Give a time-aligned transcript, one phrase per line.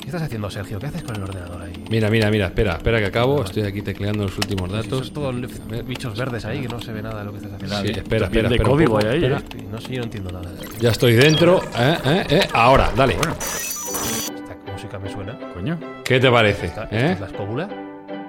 [0.00, 0.78] ¿Qué estás haciendo, Sergio?
[0.78, 1.72] ¿Qué haces con el ordenador ahí?
[1.90, 3.44] Mira, mira, mira, espera, espera que acabo.
[3.44, 5.06] Estoy aquí tecleando los últimos Si datos.
[5.06, 7.76] son todos bichos verdes ahí que no se ve nada de lo que estás haciendo.
[7.82, 9.38] Sí, espera, espera, de espera código ahí, espera.
[9.38, 9.66] ¿eh?
[9.70, 10.50] No sé, yo no entiendo nada.
[10.80, 11.60] Ya estoy dentro.
[11.78, 12.48] Eh, eh, eh.
[12.54, 13.14] Ahora, dale.
[13.14, 15.38] Esta música me suena.
[15.54, 15.78] Coño.
[16.04, 16.66] ¿Qué te parece?
[16.66, 17.12] ¿Esta, esta eh?
[17.12, 17.68] es la escóbula?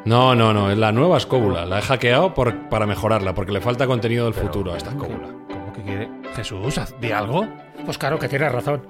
[0.05, 1.65] No, no, no, es la nueva escóbula.
[1.65, 4.91] La he hackeado por- para mejorarla, porque le falta contenido del Pero, futuro a esta
[4.91, 5.37] ¿cómo que- escóbula.
[5.47, 6.09] ¿Cómo que quiere?
[6.35, 7.47] Jesús, di algo.
[7.85, 8.81] Pues claro que tienes razón.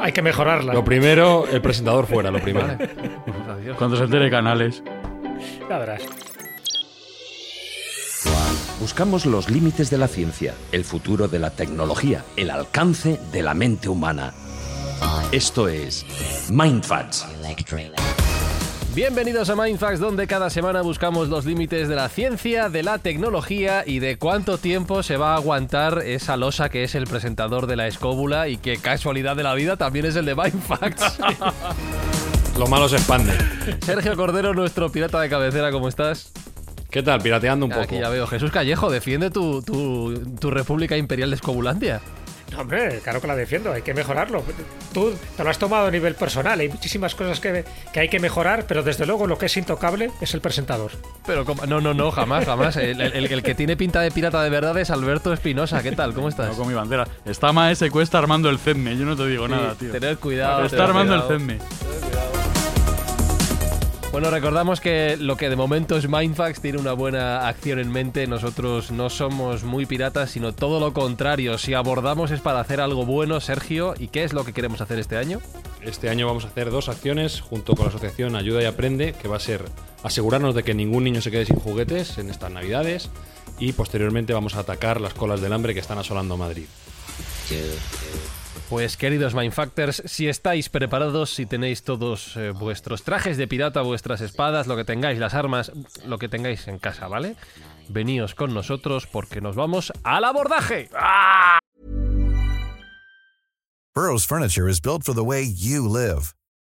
[0.00, 0.72] Hay que mejorarla.
[0.72, 2.66] Lo primero, el presentador fuera, lo primero.
[2.66, 3.74] Vale.
[3.78, 4.82] Cuando se entere canales.
[5.68, 6.02] Ya verás.
[8.80, 13.54] Buscamos los límites de la ciencia, el futuro de la tecnología, el alcance de la
[13.54, 14.34] mente humana.
[15.30, 16.04] Esto es
[16.50, 17.26] Mindfacts.
[18.94, 23.84] Bienvenidos a Mindfax, donde cada semana buscamos los límites de la ciencia, de la tecnología
[23.86, 27.76] y de cuánto tiempo se va a aguantar esa losa que es el presentador de
[27.76, 31.18] la escóbula y que casualidad de la vida también es el de Mindfax.
[32.58, 33.32] Lo malo se expande.
[33.80, 36.30] Sergio Cordero, nuestro pirata de cabecera, ¿cómo estás?
[36.90, 37.22] ¿Qué tal?
[37.22, 37.84] Pirateando un poco.
[37.84, 38.26] Aquí ya veo.
[38.26, 42.02] Jesús Callejo, defiende tu, tu, tu República Imperial de Escobulandia.
[42.52, 44.44] No, hombre, claro que la defiendo, hay que mejorarlo.
[44.92, 48.20] Tú te lo has tomado a nivel personal, hay muchísimas cosas que, que hay que
[48.20, 50.92] mejorar, pero desde luego lo que es intocable es el presentador.
[51.26, 52.76] Pero como- no, no, no, jamás, jamás.
[52.76, 55.82] El, el- el que tiene pinta de pirata de verdad es Alberto Espinosa.
[55.82, 56.12] ¿Qué tal?
[56.14, 56.48] ¿Cómo estás?
[56.50, 57.06] No con mi bandera.
[57.24, 58.96] Está Maese Cuesta armando el CEDME.
[58.98, 59.90] Yo no te digo nada, tío.
[59.92, 60.64] Tened cuidado.
[60.64, 61.38] Está tened armando el cuidado.
[61.38, 62.41] CEDME.
[64.12, 68.26] Bueno, recordamos que lo que de momento es Mindfax tiene una buena acción en mente.
[68.26, 71.56] Nosotros no somos muy piratas, sino todo lo contrario.
[71.56, 73.94] Si abordamos es para hacer algo bueno, Sergio.
[73.98, 75.40] ¿Y qué es lo que queremos hacer este año?
[75.80, 79.28] Este año vamos a hacer dos acciones junto con la asociación Ayuda y Aprende, que
[79.28, 79.64] va a ser
[80.02, 83.08] asegurarnos de que ningún niño se quede sin juguetes en estas navidades
[83.58, 86.66] y posteriormente vamos a atacar las colas del hambre que están asolando Madrid.
[88.72, 94.22] Pues queridos Mindfactors, si estáis preparados, si tenéis todos eh, vuestros trajes de pirata, vuestras
[94.22, 95.70] espadas, lo que tengáis, las armas,
[96.06, 97.36] lo que tengáis en casa, ¿vale?
[97.90, 100.88] Veníos con nosotros porque nos vamos al abordaje.
[103.94, 106.34] Burrow's furniture is built for the way you live.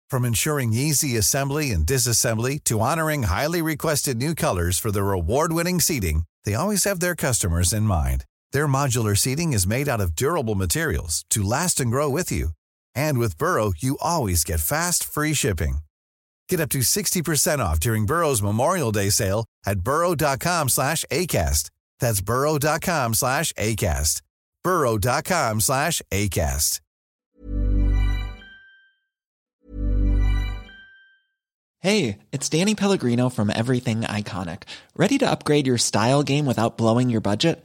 [0.09, 5.79] From ensuring easy assembly and disassembly to honoring highly requested new colors for their award-winning
[5.79, 8.25] seating, they always have their customers in mind.
[8.53, 12.51] Their modular seating is made out of durable materials to last and grow with you.
[12.95, 15.79] And with Burrow, you always get fast, free shipping.
[16.49, 21.71] Get up to 60% off during Burrow's Memorial Day sale at burrow.com slash ACAST.
[21.99, 24.23] That's burrow.com slash ACAST.
[24.62, 26.81] burrow.com slash ACAST.
[31.81, 34.65] Hey, it's Danny Pellegrino from Everything Iconic.
[34.95, 37.65] Ready to upgrade your style game without blowing your budget?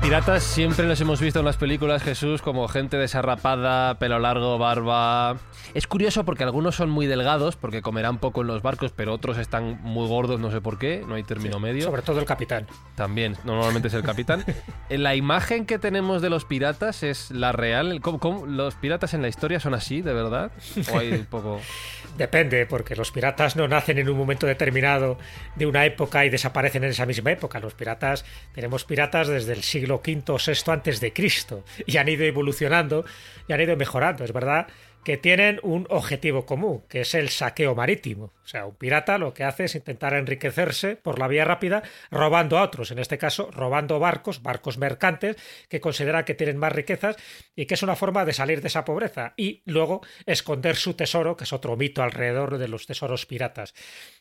[0.00, 5.36] piratas siempre los hemos visto en las películas, Jesús, como gente desarrapada, pelo largo, barba.
[5.74, 9.36] Es curioso porque algunos son muy delgados, porque comerán poco en los barcos, pero otros
[9.38, 11.84] están muy gordos, no sé por qué, no hay término medio.
[11.84, 12.66] Sobre todo el capitán.
[12.96, 14.44] También, normalmente es el capitán.
[14.88, 18.00] la imagen que tenemos de los piratas es la real.
[18.00, 20.50] ¿Cómo- cómo- ¿Los piratas en la historia son así, de verdad?
[20.92, 21.60] ¿O hay un poco.?
[22.18, 25.16] Depende, porque los piratas no nacen en un momento determinado
[25.54, 27.60] de una época y desaparecen en esa misma época.
[27.60, 32.08] Los piratas, tenemos piratas desde el siglo V o VI antes de Cristo y han
[32.08, 33.04] ido evolucionando
[33.48, 34.24] y han ido mejorando.
[34.24, 34.66] Es verdad
[35.04, 38.32] que tienen un objetivo común, que es el saqueo marítimo.
[38.44, 42.58] O sea, un pirata lo que hace es intentar enriquecerse por la vía rápida robando
[42.58, 45.36] a otros, en este caso robando barcos, barcos mercantes,
[45.68, 47.16] que consideran que tienen más riquezas
[47.54, 51.36] y que es una forma de salir de esa pobreza y luego esconder su tesoro,
[51.36, 53.74] que es otro mito alrededor de los tesoros piratas.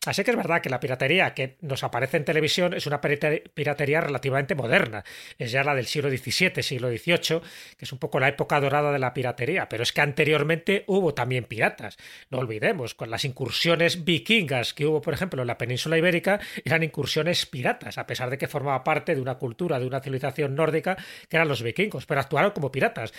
[0.06, 4.02] Así que es verdad que la piratería que nos aparece en televisión es una piratería
[4.02, 5.04] relativamente moderna,
[5.38, 7.42] es ya la del siglo XVII, siglo XVIII,
[7.78, 11.14] que es un poco la época dorada de la piratería, pero es que anteriormente hubo
[11.14, 11.98] también piratas.
[12.30, 16.84] No olvidemos, con las incursiones vikingas que hubo, por ejemplo, en la península ibérica, eran
[16.84, 20.98] incursiones piratas, a pesar de que formaba parte de una cultura, de una civilización nórdica,
[21.28, 23.14] que eran los vikingos, pero actuaron como piratas.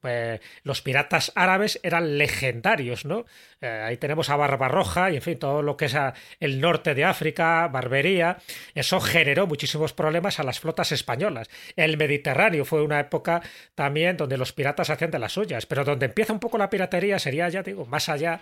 [0.00, 3.26] Pues, los piratas árabes eran legendarios, ¿no?
[3.60, 5.96] Eh, ahí tenemos a Barbarroja y, en fin, todo lo que es
[6.40, 8.38] el norte de África, Barbería.
[8.74, 11.50] Eso generó muchísimos problemas a las flotas españolas.
[11.76, 13.42] El Mediterráneo fue una época
[13.74, 17.18] también donde los piratas hacían de las suyas, pero donde empieza un poco la piratería
[17.18, 18.40] sería, ya digo, más allá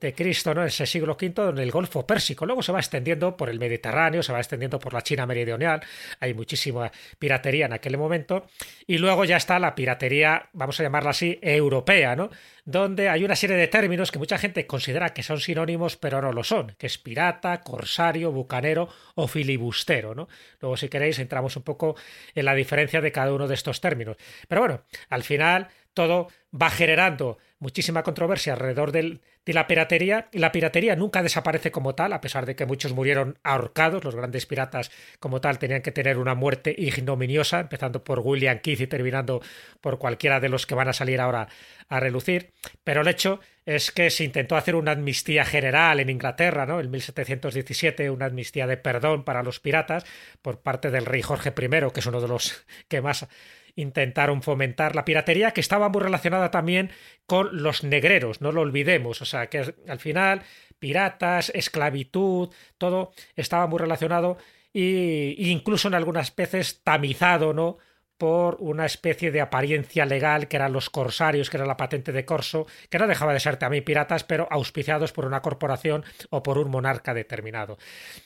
[0.00, 0.62] de Cristo, ¿no?
[0.62, 2.46] En ese siglo V, en el Golfo Pérsico.
[2.46, 5.80] Luego se va extendiendo por el Mediterráneo, se va extendiendo por la China meridional.
[6.20, 8.46] Hay muchísima piratería en aquel momento.
[8.86, 12.30] Y luego ya está la piratería, vamos a llamarla así, europea, ¿no?
[12.64, 16.32] Donde hay una serie de términos que mucha gente considera que son sinónimos, pero no
[16.32, 20.28] lo son, que es pirata, corsario, bucanero o filibustero, ¿no?
[20.60, 21.96] Luego, si queréis, entramos un poco
[22.34, 24.16] en la diferencia de cada uno de estos términos.
[24.46, 25.68] Pero bueno, al final
[25.98, 30.28] todo va generando muchísima controversia alrededor de la piratería.
[30.30, 34.14] Y la piratería nunca desaparece como tal, a pesar de que muchos murieron ahorcados, los
[34.14, 38.86] grandes piratas como tal tenían que tener una muerte ignominiosa, empezando por William Keith y
[38.86, 39.42] terminando
[39.80, 41.48] por cualquiera de los que van a salir ahora
[41.88, 42.52] a relucir,
[42.84, 46.80] pero el hecho es que se intentó hacer una amnistía general en Inglaterra, ¿no?
[46.80, 50.04] En 1717, una amnistía de perdón para los piratas
[50.42, 53.26] por parte del rey Jorge I, que es uno de los que más
[53.78, 56.90] intentaron fomentar la piratería, que estaba muy relacionada también
[57.26, 59.22] con los negreros, no lo olvidemos.
[59.22, 60.42] O sea, que al final
[60.78, 64.36] piratas, esclavitud, todo estaba muy relacionado
[64.74, 67.78] e incluso en algunas veces tamizado, ¿no?
[68.18, 72.24] Por una especie de apariencia legal que eran los corsarios, que era la patente de
[72.24, 76.58] corso, que no dejaba de ser también piratas, pero auspiciados por una corporación o por
[76.58, 77.78] un monarca determinado.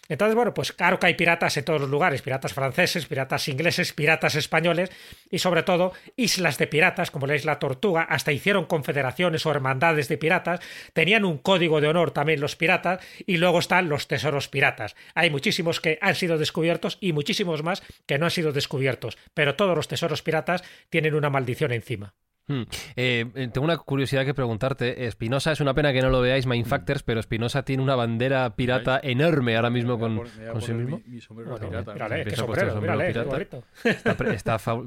[0.09, 3.93] Entonces, bueno, pues claro que hay piratas en todos los lugares, piratas franceses, piratas ingleses,
[3.93, 4.91] piratas españoles
[5.31, 10.09] y sobre todo islas de piratas, como la isla Tortuga, hasta hicieron confederaciones o hermandades
[10.09, 10.61] de piratas,
[10.95, 14.97] tenían un código de honor también los piratas y luego están los tesoros piratas.
[15.15, 19.55] Hay muchísimos que han sido descubiertos y muchísimos más que no han sido descubiertos, pero
[19.55, 22.15] todos los tesoros piratas tienen una maldición encima.
[22.49, 22.63] Hmm.
[22.97, 25.07] Eh, tengo una curiosidad que preguntarte.
[25.07, 29.01] Espinosa, es una pena que no lo veáis, Mindfactors, pero Espinosa tiene una bandera pirata
[29.03, 30.23] enorme ahora mismo con,
[30.61, 31.01] sí mismo.
[31.07, 31.95] Mi, sombrero pirata.
[32.25, 32.83] qué sombrero,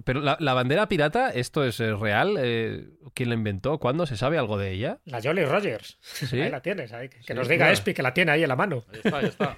[0.04, 2.36] pero la, bandera pirata, ¿esto es eh, real?
[2.38, 3.80] Eh, ¿Quién la inventó?
[3.80, 4.06] ¿Cuándo?
[4.06, 5.00] ¿Se sabe algo de ella?
[5.06, 5.98] La Jolly Rogers.
[6.34, 6.92] Ahí la tienes.
[7.26, 8.84] que, nos diga Espi que la tiene ahí en la mano.
[8.92, 9.58] Ahí está, ahí está.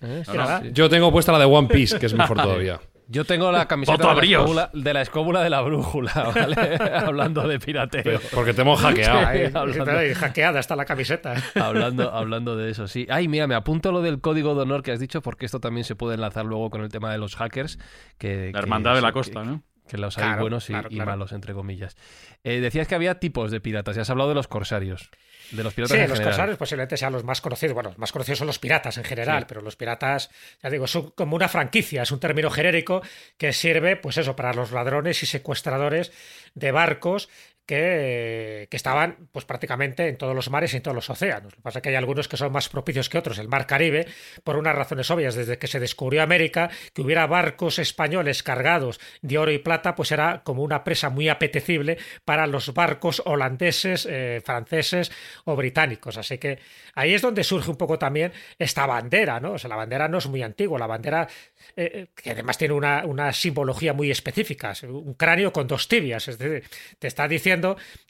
[0.72, 2.78] Yo tengo puesta la de One Piece, que es mejor todavía.
[3.10, 6.76] Yo tengo la camiseta de la, escóbula, de la brújula, ¿vale?
[6.94, 8.20] hablando de pirateo.
[8.34, 9.54] Porque te hemos hackeado.
[10.14, 11.34] hackeada está la camiseta.
[11.54, 13.06] hablando, hablando de eso, sí.
[13.08, 15.84] Ay, mira, me apunto lo del código de honor que has dicho, porque esto también
[15.84, 17.78] se puede enlazar luego con el tema de los hackers.
[18.18, 19.62] Que, la hermandad de la costa, ¿no?
[19.88, 21.96] Que los hay buenos y, malos, entre comillas.
[22.44, 25.10] Eh, decías que había tipos de piratas, y has hablado de los corsarios.
[25.50, 27.74] De los piratas sí, los corsarios posiblemente sean los más conocidos.
[27.74, 30.30] Bueno, los más conocidos son los piratas en general, pero los piratas,
[30.62, 33.02] ya digo, son como una franquicia, es un término genérico
[33.36, 36.12] que sirve, pues eso, para los ladrones y secuestradores
[36.54, 37.28] de barcos
[37.68, 41.52] que, estaban pues prácticamente en todos los mares y en todos los océanos.
[41.52, 43.38] Lo que pasa es que hay algunos que son más propicios que otros.
[43.38, 44.06] El mar Caribe,
[44.42, 49.36] por unas razones obvias, desde que se descubrió América, que hubiera barcos españoles cargados de
[49.36, 54.40] oro y plata, pues era como una presa muy apetecible para los barcos holandeses, eh,
[54.42, 55.12] franceses
[55.44, 56.16] o británicos.
[56.16, 56.60] Así que
[56.94, 59.52] ahí es donde surge un poco también esta bandera, ¿no?
[59.52, 61.28] O sea, la bandera no es muy antigua, la bandera
[61.76, 66.28] eh, eh, que además tiene una, una simbología muy específica, un cráneo con dos tibias,
[66.28, 66.64] es decir,
[66.98, 67.57] te está diciendo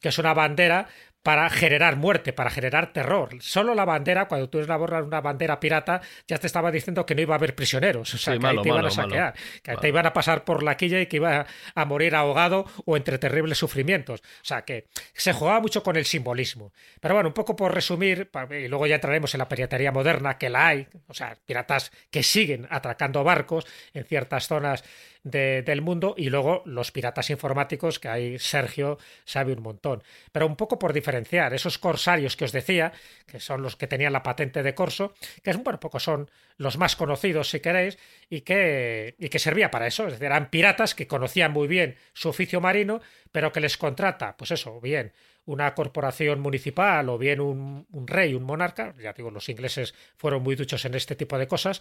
[0.01, 0.89] que es una bandera
[1.23, 3.31] para generar muerte, para generar terror.
[3.41, 7.21] Solo la bandera, cuando tú eres una bandera pirata, ya te estaba diciendo que no
[7.21, 10.07] iba a haber prisioneros, o sea, que ahí te iban a saquear, que te iban
[10.07, 14.21] a pasar por la quilla y que iba a morir ahogado o entre terribles sufrimientos.
[14.21, 16.73] O sea, que se jugaba mucho con el simbolismo.
[17.01, 20.49] Pero bueno, un poco por resumir, y luego ya entraremos en la piratería moderna, que
[20.49, 24.83] la hay, o sea, piratas que siguen atracando barcos en ciertas zonas
[25.31, 30.03] del mundo y luego los piratas informáticos que ahí Sergio sabe un montón.
[30.33, 32.93] Pero un poco por diferenciar, esos corsarios que os decía,
[33.27, 36.79] que son los que tenían la patente de corso, que es un poco son los
[36.79, 40.95] más conocidos si queréis y que, y que servía para eso, es decir, eran piratas
[40.95, 43.01] que conocían muy bien su oficio marino,
[43.33, 45.13] pero que les contrata, pues eso, bien,
[45.49, 50.57] una corporación municipal o bien un, rey, un monarca, ya digo, los ingleses fueron muy
[50.57, 51.81] duchos en este tipo de cosas,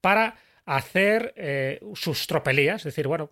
[0.00, 3.30] para hacer eh, sus tropelías, es decir, bueno,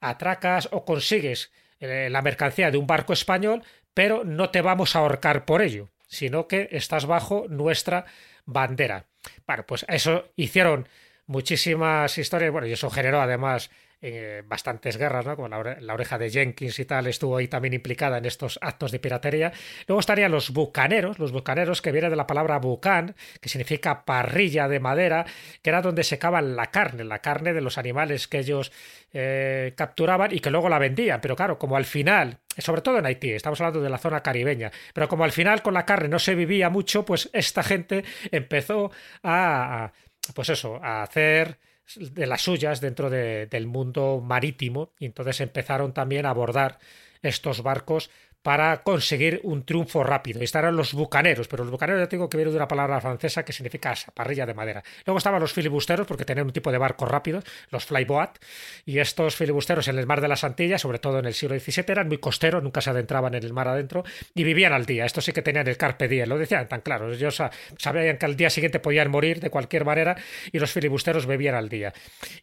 [0.00, 3.62] atracas o consigues eh, la mercancía de un barco español,
[3.94, 8.04] pero no te vamos a ahorcar por ello, sino que estás bajo nuestra
[8.44, 9.06] bandera.
[9.46, 10.88] Bueno, pues eso hicieron
[11.26, 13.70] muchísimas historias, bueno, y eso generó además
[14.02, 15.36] eh, bastantes guerras, ¿no?
[15.36, 18.98] Como la, oreja de Jenkins y tal estuvo ahí también implicada en estos actos de
[18.98, 19.52] piratería.
[19.86, 24.68] Luego estarían los bucaneros, los bucaneros que viene de la palabra bucan, que significa parrilla
[24.68, 25.26] de madera,
[25.62, 28.72] que era donde secaban la carne, la carne de los animales que ellos
[29.12, 31.20] eh, capturaban y que luego la vendían.
[31.20, 34.70] Pero claro, como al final, sobre todo en Haití, estamos hablando de la zona caribeña,
[34.94, 38.90] pero como al final con la carne no se vivía mucho, pues esta gente empezó
[39.22, 39.92] a
[40.34, 41.58] pues eso, a hacer
[41.96, 46.78] de las suyas dentro del mundo marítimo y entonces empezaron también a abordar
[47.22, 48.10] estos barcos
[48.42, 50.40] para conseguir un triunfo rápido.
[50.40, 53.44] Y estarán los bucaneros, pero los bucaneros ya tengo que ver de una palabra francesa
[53.44, 54.82] que significa parrilla de madera.
[55.04, 58.38] Luego estaban los filibusteros, porque tenían un tipo de barco rápido, los flyboat,
[58.86, 61.84] y estos filibusteros en el mar de las Antillas, sobre todo en el siglo XVII,
[61.88, 64.04] eran muy costeros, nunca se adentraban en el mar adentro,
[64.34, 65.04] y vivían al día.
[65.04, 67.12] Estos sí que tenían el carpe diem, lo decían tan claro.
[67.12, 67.42] Ellos
[67.76, 70.16] sabían que al día siguiente podían morir de cualquier manera,
[70.50, 71.92] y los filibusteros bebían al día.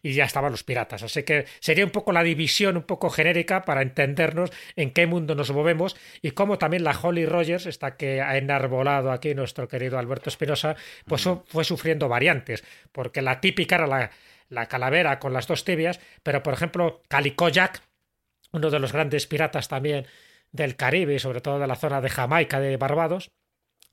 [0.02, 1.02] Y ya estaban los piratas.
[1.02, 5.34] Así que sería un poco la división un poco genérica para entendernos en qué mundo
[5.34, 5.87] nos movemos
[6.22, 10.76] y como también la Holly Rogers, esta que ha enarbolado aquí nuestro querido Alberto Espinosa,
[11.06, 14.10] pues fue sufriendo variantes, porque la típica era la,
[14.48, 17.82] la calavera con las dos tibias, pero por ejemplo Calico Jack,
[18.52, 20.06] uno de los grandes piratas también
[20.52, 23.30] del Caribe y sobre todo de la zona de Jamaica de Barbados,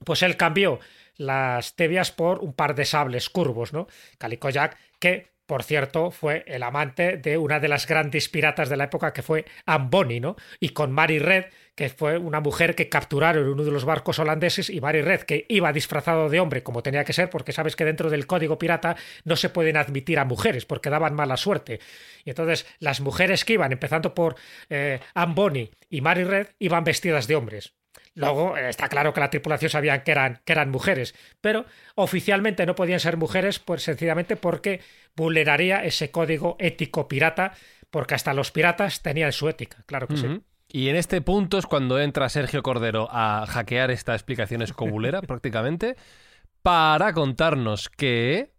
[0.03, 0.79] pues él cambió
[1.17, 3.87] las tibias por un par de sables curvos, ¿no?
[4.17, 8.77] Calico Jack, que por cierto, fue el amante de una de las grandes piratas de
[8.77, 10.35] la época que fue Amboni, ¿no?
[10.59, 14.17] Y con Mary Red, que fue una mujer que capturaron en uno de los barcos
[14.19, 17.75] holandeses, y Mary Red, que iba disfrazado de hombre, como tenía que ser, porque sabes
[17.75, 21.79] que dentro del código pirata no se pueden admitir a mujeres, porque daban mala suerte.
[22.23, 24.35] Y entonces las mujeres que iban, empezando por
[24.69, 27.73] eh, Amboni y Mary Red, iban vestidas de hombres.
[28.15, 32.65] Luego eh, está claro que la tripulación sabían que eran, que eran mujeres, pero oficialmente
[32.65, 34.81] no podían ser mujeres, pues sencillamente porque
[35.15, 37.53] vulneraría ese código ético pirata,
[37.89, 40.41] porque hasta los piratas tenían su ética, claro que sí.
[40.67, 45.95] Y en este punto es cuando entra Sergio Cordero a hackear esta explicación escobulera, prácticamente,
[46.61, 48.54] para contarnos que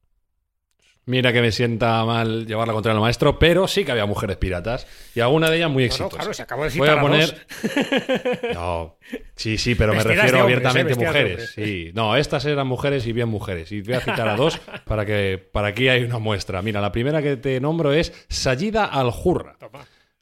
[1.09, 4.89] Mira que me sienta mal llevarla contra el maestro, pero sí que había mujeres piratas
[5.15, 6.19] y alguna de ellas muy exitosas.
[6.19, 7.47] claro, se acabó de Voy a poner.
[8.55, 8.99] no,
[9.37, 11.53] sí, sí, pero me refiero abiertamente a mujeres.
[11.55, 13.71] Sí, no, estas eran mujeres y bien mujeres.
[13.71, 16.61] Y voy a citar a dos para que para aquí hay una muestra.
[16.61, 19.59] Mira, la primera que te nombro es Sayida Al-Hurra,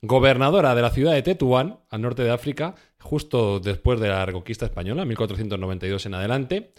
[0.02, 4.66] gobernadora de la ciudad de Tetuán, al norte de África, justo después de la reconquista
[4.66, 6.74] española, 1492 en adelante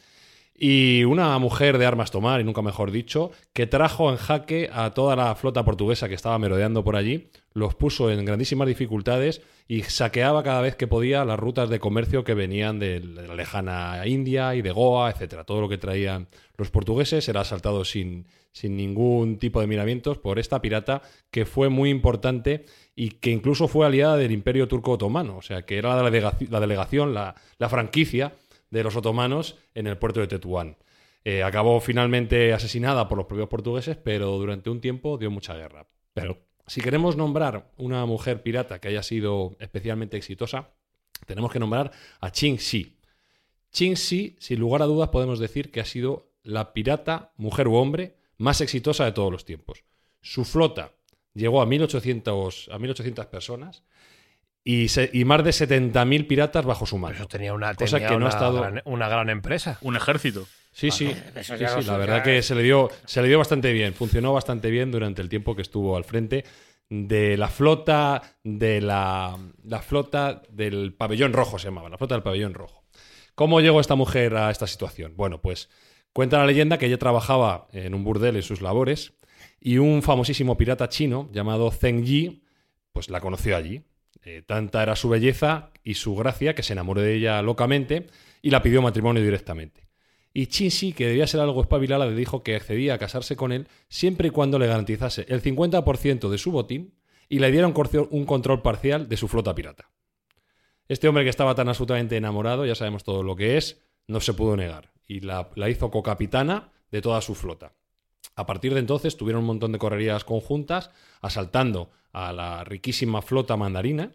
[0.58, 4.92] y una mujer de armas tomar, y nunca mejor dicho, que trajo en jaque a
[4.92, 9.84] toda la flota portuguesa que estaba merodeando por allí, los puso en grandísimas dificultades y
[9.84, 14.56] saqueaba cada vez que podía las rutas de comercio que venían de la lejana India
[14.56, 15.44] y de Goa, etcétera.
[15.44, 20.40] Todo lo que traían los portugueses era asaltado sin, sin ningún tipo de miramientos por
[20.40, 25.38] esta pirata que fue muy importante y que incluso fue aliada del Imperio Turco Otomano,
[25.38, 28.34] o sea, que era la, la delegación, la, la franquicia
[28.70, 30.78] de los otomanos en el puerto de Tetuán.
[31.24, 35.88] Eh, acabó finalmente asesinada por los propios portugueses, pero durante un tiempo dio mucha guerra.
[36.14, 40.72] Pero si queremos nombrar una mujer pirata que haya sido especialmente exitosa,
[41.26, 42.98] tenemos que nombrar a Qing Shi.
[43.72, 47.76] Qing Shi, sin lugar a dudas, podemos decir que ha sido la pirata, mujer u
[47.76, 49.84] hombre, más exitosa de todos los tiempos.
[50.22, 50.94] Su flota
[51.34, 53.84] llegó a 1800, a 1800 personas
[54.68, 57.16] y, más de 70.000 piratas bajo su mano.
[57.16, 58.62] Eso tenía una, cosa que no ha estado...
[58.62, 59.78] Gran, una gran empresa.
[59.82, 60.48] Un ejército.
[60.72, 61.16] Sí, sí,
[61.86, 65.22] la verdad que se le, dio, se le dio bastante bien, funcionó bastante bien durante
[65.22, 66.44] el tiempo que estuvo al frente
[66.90, 72.24] de la flota de la, la flota del pabellón rojo se llamaba, la flota del
[72.24, 72.84] pabellón rojo.
[73.36, 75.14] ¿Cómo llegó esta mujer a esta situación?
[75.16, 75.70] Bueno, pues
[76.12, 79.14] cuenta la leyenda que ella trabajaba en un burdel en sus labores
[79.62, 82.44] y un famosísimo pirata chino llamado Zheng Yi,
[82.92, 83.86] pues la conoció allí
[84.26, 88.08] eh, tanta era su belleza y su gracia que se enamoró de ella locamente
[88.42, 89.88] y la pidió matrimonio directamente.
[90.34, 93.68] Y Chinsi, que debía ser algo espabilada, le dijo que accedía a casarse con él
[93.88, 96.96] siempre y cuando le garantizase el 50% de su botín
[97.30, 99.92] y le diera un control parcial de su flota pirata.
[100.88, 104.34] Este hombre que estaba tan absolutamente enamorado, ya sabemos todo lo que es, no se
[104.34, 107.74] pudo negar y la, la hizo cocapitana de toda su flota.
[108.36, 113.58] A partir de entonces tuvieron un montón de correrías conjuntas, asaltando a la riquísima flota
[113.58, 114.12] mandarina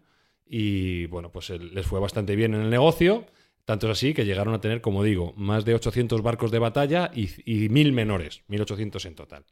[0.47, 3.27] y bueno, pues les fue bastante bien en el negocio.
[3.65, 7.11] Tanto es así que llegaron a tener, como digo, más de 800 barcos de batalla
[7.15, 9.45] y, y 1000 menores, 1800 en total.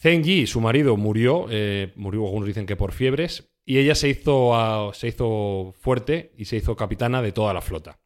[0.00, 4.08] Zheng Yi, su marido, murió, eh, murió, algunos dicen que por fiebres, y ella se
[4.08, 7.98] hizo, se hizo fuerte y se hizo capitana de toda la flota,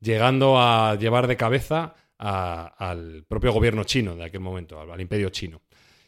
[0.00, 5.00] llegando a llevar de cabeza a- al propio gobierno chino de aquel momento, al, al
[5.00, 5.62] imperio chino.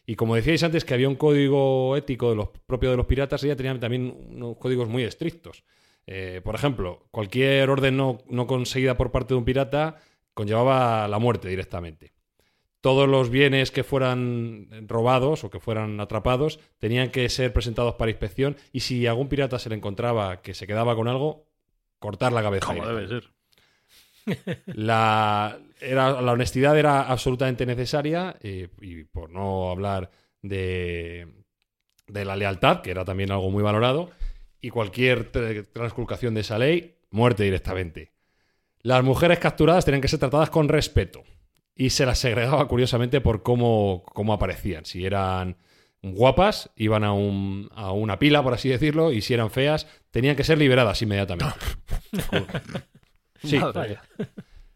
[0.07, 3.45] Y como decíais antes que había un código ético de los, propio de los piratas,
[3.45, 5.63] ella tenía también unos códigos muy estrictos.
[6.07, 9.97] Eh, por ejemplo, cualquier orden no, no conseguida por parte de un pirata
[10.35, 12.13] conllevaba la muerte directamente
[12.81, 18.11] todos los bienes que fueran robados o que fueran atrapados tenían que ser presentados para
[18.11, 21.47] inspección y si algún pirata se le encontraba que se quedaba con algo,
[21.99, 22.65] cortar la cabeza.
[22.69, 23.25] Como debe ser.
[24.67, 30.11] La, era, la honestidad era absolutamente necesaria eh, y por no hablar
[30.43, 31.27] de,
[32.07, 34.11] de la lealtad, que era también algo muy valorado,
[34.61, 38.13] y cualquier tra- transculcación de esa ley, muerte directamente.
[38.83, 41.23] Las mujeres capturadas tenían que ser tratadas con respeto
[41.75, 44.85] y se las segregaba curiosamente por cómo, cómo aparecían.
[44.87, 45.57] Si eran
[46.03, 50.37] guapas, iban a, un- a una pila, por así decirlo, y si eran feas, tenían
[50.37, 51.55] que ser liberadas inmediatamente.
[53.43, 53.59] Sí.
[53.59, 54.03] Mía.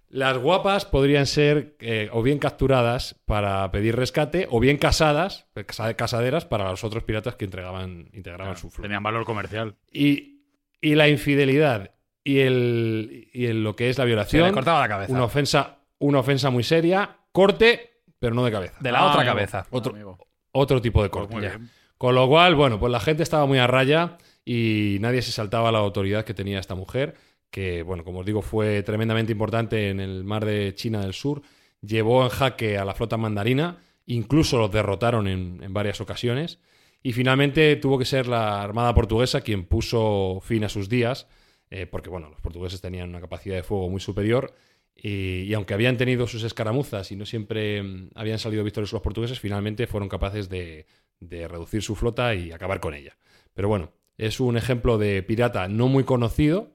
[0.09, 5.65] Las guapas podrían ser eh, o bien capturadas para pedir rescate o bien casadas, eh,
[5.65, 8.83] casa- casaderas para los otros piratas que entregaban, integraban su flota.
[8.83, 9.75] Tenían valor comercial.
[9.93, 10.43] Y,
[10.81, 11.91] y la infidelidad
[12.23, 15.13] y, el, y el- lo que es la Se violación, le cortaba la cabeza.
[15.13, 18.77] una ofensa, una ofensa muy seria, corte, pero no de cabeza.
[18.81, 19.35] De la Ah, otra amigo.
[19.35, 19.67] cabeza.
[19.71, 20.19] Otro, Amigo.
[20.53, 21.53] otro tipo de Pues corte.
[21.99, 25.73] Con lo cual, bueno, pues la gente estaba muy a raya y nadie se saltaba
[25.73, 27.15] la autoridad que tenía esta mujer,
[27.51, 31.43] que, bueno, como os digo, fue tremendamente importante en el mar de China del Sur,
[31.81, 36.59] llevó en jaque a la flota mandarina, incluso los derrotaron en, varias ocasiones,
[37.03, 41.27] y finalmente tuvo que ser la Armada portuguesa quien puso fin a sus días,
[41.71, 44.55] eh, porque, bueno, los portugueses tenían una capacidad de fuego muy superior.
[44.97, 49.41] Y, aunque habían tenido sus escaramuzas y no siempre mm, habían salido victoriosos los portugueses,
[49.41, 50.87] finalmente fueron capaces de
[51.21, 53.17] reducir su flota y acabar con ella.
[53.55, 56.75] Pero bueno, es un ejemplo de pirata no muy conocido,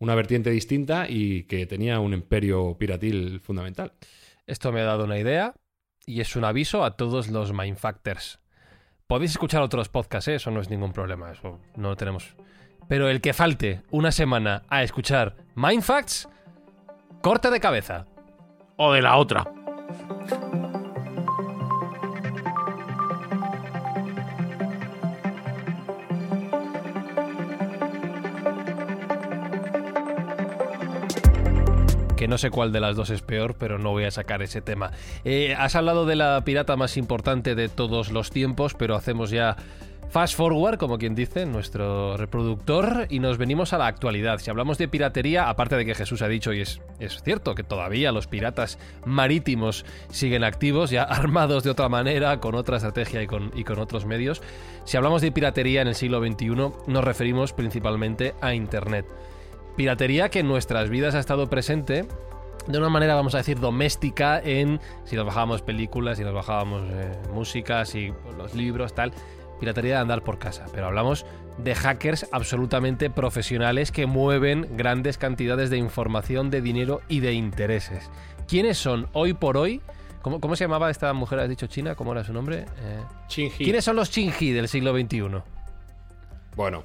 [0.00, 3.92] una vertiente distinta y que tenía un imperio piratil fundamental.
[4.46, 5.54] Esto me ha dado una idea
[6.06, 8.40] y es un aviso a todos los Mindfactors.
[9.06, 10.36] Podéis escuchar otros podcasts, ¿eh?
[10.36, 12.34] eso no es ningún problema, eso no lo tenemos.
[12.88, 16.28] Pero el que falte una semana a escuchar Mindfacts,
[17.22, 18.06] corte de cabeza.
[18.76, 19.44] O de la otra.
[32.20, 34.60] Que no sé cuál de las dos es peor, pero no voy a sacar ese
[34.60, 34.90] tema.
[35.24, 39.56] Eh, has hablado de la pirata más importante de todos los tiempos, pero hacemos ya
[40.10, 44.38] fast forward, como quien dice, nuestro reproductor, y nos venimos a la actualidad.
[44.38, 46.82] Si hablamos de piratería, aparte de que Jesús ha dicho, y es,
[47.24, 52.76] cierto, que todavía los piratas marítimos siguen activos, ya armados de otra manera, con otra
[52.76, 54.42] estrategia y con otros medios,
[54.84, 56.48] si hablamos de piratería en el siglo XXI,
[56.86, 59.06] nos referimos principalmente a Internet.
[59.76, 62.06] Piratería que en nuestras vidas ha estado presente
[62.66, 66.82] de una manera, vamos a decir, doméstica en si nos bajábamos películas, si nos bajábamos
[66.90, 69.12] eh, música, si los libros, tal.
[69.58, 70.66] Piratería de andar por casa.
[70.72, 71.26] Pero hablamos
[71.58, 78.10] de hackers absolutamente profesionales que mueven grandes cantidades de información, de dinero y de intereses.
[78.48, 79.82] ¿Quiénes son hoy por hoy?
[80.22, 81.40] ¿Cómo, cómo se llamaba esta mujer?
[81.40, 81.94] ¿Has dicho China?
[81.94, 82.66] ¿Cómo era su nombre?
[82.78, 83.50] Eh.
[83.56, 85.42] ¿Quiénes son los Chinji del siglo XXI?
[86.56, 86.84] Bueno,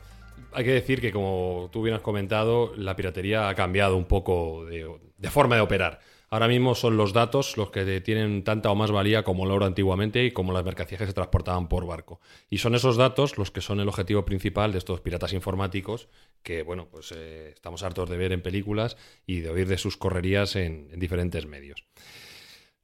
[0.56, 4.66] hay que decir que, como tú bien has comentado, la piratería ha cambiado un poco
[4.66, 4.90] de,
[5.30, 6.00] forma de operar.
[6.30, 9.66] Ahora mismo son los datos los que tienen tanta o más valía como el oro
[9.66, 12.20] antiguamente y como las mercancías que se transportaban por barco.
[12.50, 16.10] Y son esos datos los que son el objetivo principal de estos piratas informáticos
[16.42, 19.98] que, bueno, pues eh, estamos hartos de ver en películas y de oír de sus
[19.98, 21.86] correrías en diferentes medios.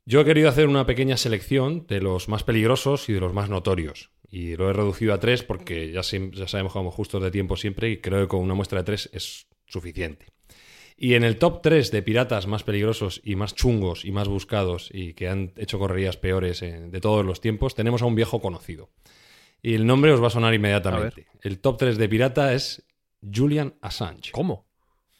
[0.06, 3.50] Yo he querido hacer una pequeña selección de los más peligrosos y de los más
[3.50, 4.12] notorios.
[4.32, 7.30] Y lo he reducido a tres porque ya, sim- ya sabemos que vamos justos de
[7.32, 10.28] tiempo siempre y creo que con una muestra de tres es suficiente.
[10.98, 14.90] Y en el top 3 de piratas más peligrosos y más chungos y más buscados
[14.94, 18.40] y que han hecho correrías peores eh, de todos los tiempos, tenemos a un viejo
[18.40, 18.90] conocido.
[19.64, 21.26] Y el nombre os va a sonar inmediatamente.
[21.42, 22.84] El top 3 de pirata es
[23.22, 24.32] Julian Assange.
[24.32, 24.68] ¿Cómo?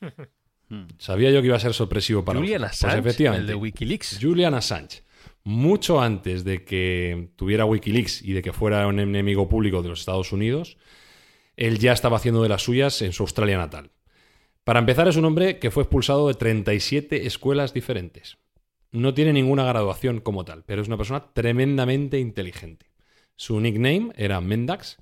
[1.00, 2.62] Sabía yo que iba a ser sorpresivo para Julian.
[2.62, 3.42] Pues Assange, efectivamente.
[3.42, 4.20] el de Wikileaks.
[4.22, 5.04] Julian Assange.
[5.44, 10.02] Mucho antes de que tuviera Wikileaks y de que fuera un enemigo público de los
[10.02, 10.78] Estados Unidos,
[11.56, 13.92] él ya estaba haciendo de las suyas en su Australia natal.
[14.64, 18.38] Para empezar, es un hombre que fue expulsado de 37 escuelas diferentes.
[18.92, 22.92] No tiene ninguna graduación como tal, pero es una persona tremendamente inteligente.
[23.36, 24.98] Su nickname era Mendax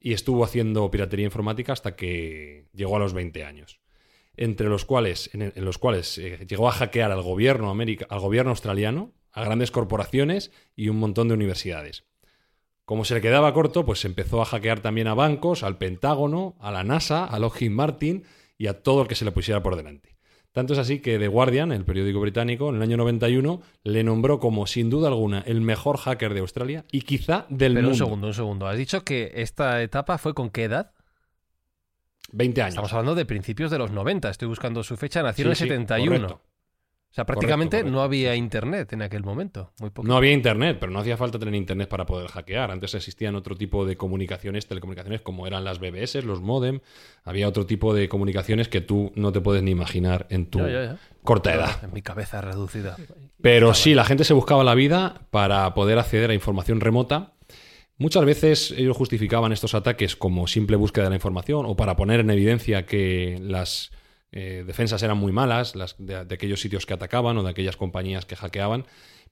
[0.00, 3.80] y estuvo haciendo piratería informática hasta que llegó a los 20 años.
[4.36, 9.12] Entre los cuales, en, los cuales eh, llegó a hackear al gobierno, al gobierno australiano,
[9.40, 12.04] a grandes corporaciones y un montón de universidades.
[12.84, 16.70] Como se le quedaba corto, pues empezó a hackear también a bancos, al Pentágono, a
[16.72, 18.24] la NASA, a Lockheed Martin
[18.56, 20.16] y a todo el que se le pusiera por delante.
[20.52, 24.40] Tanto es así que The Guardian, el periódico británico, en el año 91 le nombró
[24.40, 28.04] como, sin duda alguna, el mejor hacker de Australia y quizá del Pero un mundo.
[28.04, 28.66] segundo, un segundo.
[28.66, 30.92] ¿Has dicho que esta etapa fue con qué edad?
[32.32, 32.70] 20 años.
[32.70, 34.30] Estamos hablando de principios de los 90.
[34.30, 35.22] Estoy buscando su fecha.
[35.22, 36.26] Nació en el Sí, sí, 71.
[36.26, 36.47] correcto.
[37.10, 37.90] O sea, prácticamente correcto.
[37.90, 39.72] no había internet en aquel momento.
[39.80, 40.06] Muy poco.
[40.06, 42.70] No había internet, pero no hacía falta tener internet para poder hackear.
[42.70, 46.80] Antes existían otro tipo de comunicaciones, telecomunicaciones, como eran las BBS, los modem.
[47.24, 50.68] Había otro tipo de comunicaciones que tú no te puedes ni imaginar en tu Ya,
[50.68, 50.98] ya, ya.
[51.24, 51.82] corta edad.
[51.82, 52.96] En mi cabeza reducida.
[53.40, 57.32] Pero sí, la gente se buscaba la vida para poder acceder a información remota.
[57.96, 62.20] Muchas veces ellos justificaban estos ataques como simple búsqueda de la información o para poner
[62.20, 63.90] en evidencia que las
[64.32, 68.26] eh, defensas eran muy malas, las de, aquellos sitios que atacaban o de aquellas compañías
[68.26, 68.86] que hackeaban,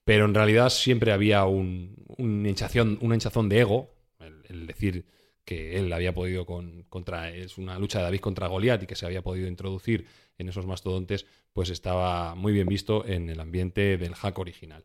[0.04, 5.06] pero en realidad siempre había un, hinchación- una hinchazón de ego, el, el decir
[5.44, 8.96] que él había podido con, contra, es una lucha de David contra Goliat y que
[8.96, 10.06] se había podido introducir
[10.38, 14.84] en esos mastodontes, pues estaba muy bien visto en el ambiente del hack original.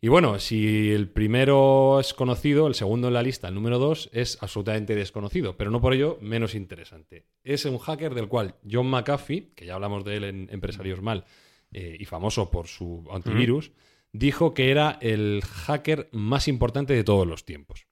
[0.00, 4.10] Y bueno, si el primero es conocido, el segundo en la lista, el número dos,
[4.12, 7.24] es absolutamente desconocido, pero no por ello menos interesante.
[7.42, 11.24] Es un hacker del cual John McAfee, que ya hablamos de él en Empresarios Mal,
[11.72, 13.72] eh, y famoso por su antivirus,
[14.12, 17.86] dijo que era el hacker más importante de todos los tiempos.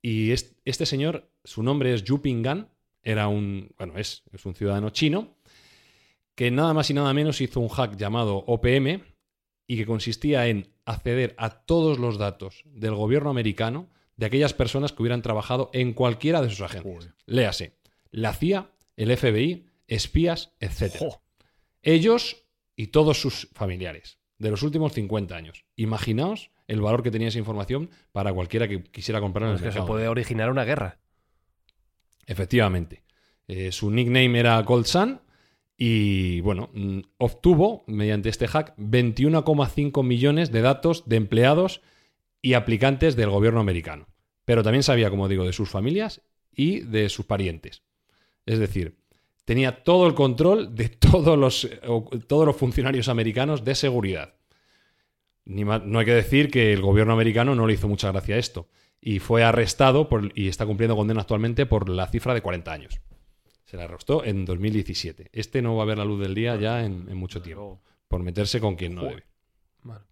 [0.00, 2.70] Y es- este señor, su nombre es Yu Pingan,
[3.02, 5.36] era un, bueno, es, es un ciudadano chino,
[6.34, 9.02] que nada más y nada menos hizo un hack llamado OPM
[9.72, 14.92] y que consistía en acceder a todos los datos del gobierno americano de aquellas personas
[14.92, 17.14] que hubieran trabajado en cualquiera de sus agencias.
[17.24, 17.78] Léase,
[18.10, 21.14] la CIA, el FBI, espías, etc.
[21.80, 22.44] Ellos
[22.76, 25.64] y todos sus familiares, de los últimos 50 años.
[25.74, 29.64] Imaginaos el valor que tenía esa información para cualquiera que quisiera comprar en Es el
[29.68, 29.86] que se mercado.
[29.86, 30.98] puede originar una guerra.
[32.26, 33.04] Efectivamente.
[33.48, 35.22] Eh, su nickname era Gold Sun
[35.76, 41.80] y, bueno, mm, obtuvo, mediante este hack, 21,5 millones de datos de empleados
[42.40, 44.08] y aplicantes del gobierno americano.
[44.44, 46.22] Pero también sabía, como digo, de sus familias
[46.54, 47.82] y de sus parientes.
[48.46, 48.98] Es decir,
[49.44, 51.68] tenía todo el control de todos los,
[52.26, 54.34] todos los funcionarios americanos de seguridad.
[55.44, 58.68] No hay que decir que el gobierno americano no le hizo mucha gracia a esto.
[59.00, 63.00] Y fue arrestado y está cumpliendo condena actualmente por la cifra de 40 años.
[63.72, 65.30] Se le arrestó en 2017.
[65.32, 67.80] Este no va a ver la luz del día ya en, en mucho tiempo.
[68.06, 69.24] Por meterse con quien no debe.
[69.82, 70.04] Vale.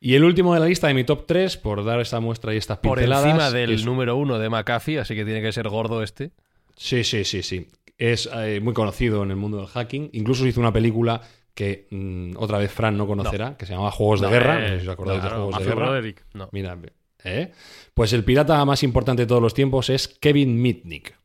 [0.00, 2.56] Y el último de la lista de mi top 3, por dar esta muestra y
[2.56, 3.26] estas Por pinceladas.
[3.26, 6.30] encima del es- número uno de McAfee, así que tiene que ser gordo este.
[6.74, 7.68] Sí, sí, sí, sí.
[7.98, 10.08] Es eh, muy conocido en el mundo del hacking.
[10.14, 11.20] Incluso hizo una película
[11.52, 14.58] que mm, otra vez Fran no conocerá, que se llamaba Juegos de Guerra.
[14.58, 15.84] eh, no sé si os acordáis claro, de Juegos de Guerra.
[15.86, 16.24] Broderick.
[16.32, 16.48] No.
[16.52, 16.78] Mira,
[17.24, 17.52] ¿eh?
[17.92, 21.19] Pues el pirata más importante de todos los tiempos es Kevin Mitnick.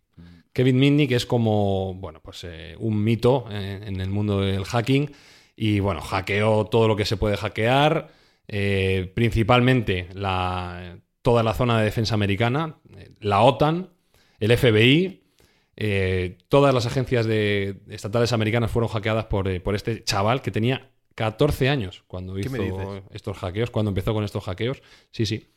[0.56, 5.12] Kevin Mitnick es como, bueno, pues eh, un mito eh, en el mundo del hacking
[5.54, 8.08] y, bueno, hackeó todo lo que se puede hackear,
[8.48, 12.78] eh, principalmente la, toda la zona de defensa americana,
[13.20, 13.90] la OTAN,
[14.40, 15.24] el FBI,
[16.48, 21.68] todas las agencias de, estatales americanas fueron hackeadas por, por este chaval que tenía 14
[21.68, 24.82] años cuando ¿Qué hizo estos hackeos, cuando empezó con estos hackeos.
[25.12, 25.50] Sí, sí.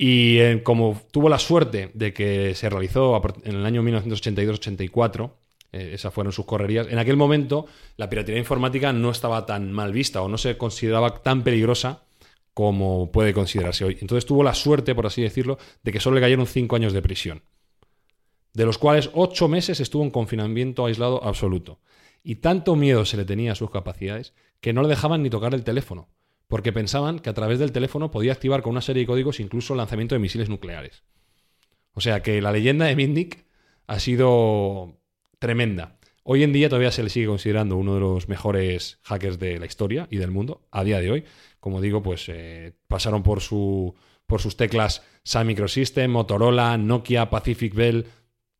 [0.00, 5.32] Y eh, como tuvo la suerte de que se realizó en el año 1982-84,
[5.72, 9.92] eh, esas fueron sus correrías, en aquel momento la piratería informática no estaba tan mal
[9.92, 12.04] vista o no se consideraba tan peligrosa
[12.54, 13.98] como puede considerarse hoy.
[14.00, 17.02] Entonces tuvo la suerte, por así decirlo, de que solo le cayeron cinco años de
[17.02, 17.42] prisión,
[18.54, 21.80] de los cuales ocho meses estuvo en confinamiento aislado absoluto.
[22.22, 25.54] Y tanto miedo se le tenía a sus capacidades que no le dejaban ni tocar
[25.54, 26.08] el teléfono,
[26.48, 29.74] porque pensaban que a través del teléfono podía activar con una serie de códigos incluso
[29.74, 31.04] el lanzamiento de misiles nucleares.
[31.92, 33.44] O sea que la leyenda de Mitnick
[33.86, 34.98] ha sido
[35.38, 35.98] tremenda.
[36.22, 39.66] Hoy en día todavía se le sigue considerando uno de los mejores hackers de la
[39.66, 41.24] historia y del mundo, a día de hoy.
[41.60, 43.94] Como digo, pues eh, pasaron por, su,
[44.26, 48.06] por sus teclas Sun Microsystem, Motorola, Nokia, Pacific Bell,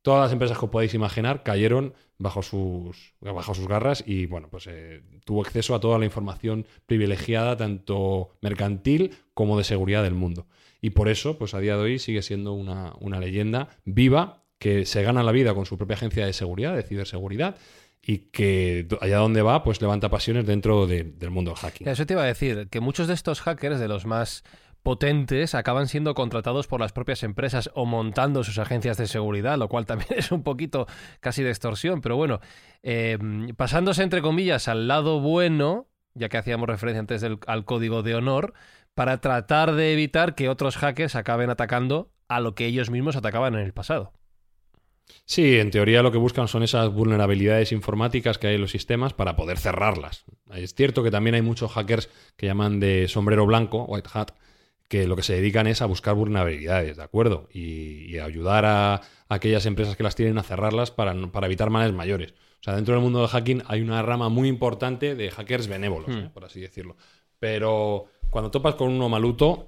[0.01, 4.47] todas las empresas que os podéis imaginar cayeron bajo sus, bajo sus garras y bueno,
[4.49, 10.15] pues eh, tuvo acceso a toda la información privilegiada, tanto mercantil como de seguridad del
[10.15, 10.47] mundo.
[10.81, 14.85] Y por eso, pues a día de hoy sigue siendo una, una leyenda viva que
[14.85, 17.55] se gana la vida con su propia agencia de seguridad, de ciberseguridad,
[18.01, 21.87] y que allá donde va, pues levanta pasiones dentro de- del mundo del hacking.
[21.87, 24.43] Eso te iba a decir, que muchos de estos hackers, de los más
[24.83, 29.69] potentes acaban siendo contratados por las propias empresas o montando sus agencias de seguridad, lo
[29.69, 30.87] cual también es un poquito
[31.19, 32.01] casi de extorsión.
[32.01, 32.39] Pero bueno,
[32.83, 33.17] eh,
[33.57, 38.53] pasándose entre comillas al lado bueno, ya que hacíamos referencia antes al código de honor,
[38.95, 43.55] para tratar de evitar que otros hackers acaben atacando a lo que ellos mismos atacaban
[43.55, 44.13] en el pasado.
[45.25, 49.13] Sí, en teoría lo que buscan son esas vulnerabilidades informáticas que hay en los sistemas
[49.13, 50.25] para poder cerrarlas.
[50.53, 54.31] Es cierto que también hay muchos hackers que llaman de sombrero blanco, white hat,
[54.89, 57.47] que lo que se dedican es a buscar vulnerabilidades, ¿de acuerdo?
[57.53, 61.13] Y, ayudar a, aquellas empresas que las tienen a cerrarlas para,
[61.45, 62.33] evitar males mayores.
[62.59, 66.09] O sea, dentro del mundo del hacking hay una rama muy importante de hackers benévolos,
[66.09, 66.19] hmm.
[66.19, 66.31] ¿eh?
[66.33, 66.97] por así decirlo.
[67.39, 69.67] Pero cuando topas con uno maluto,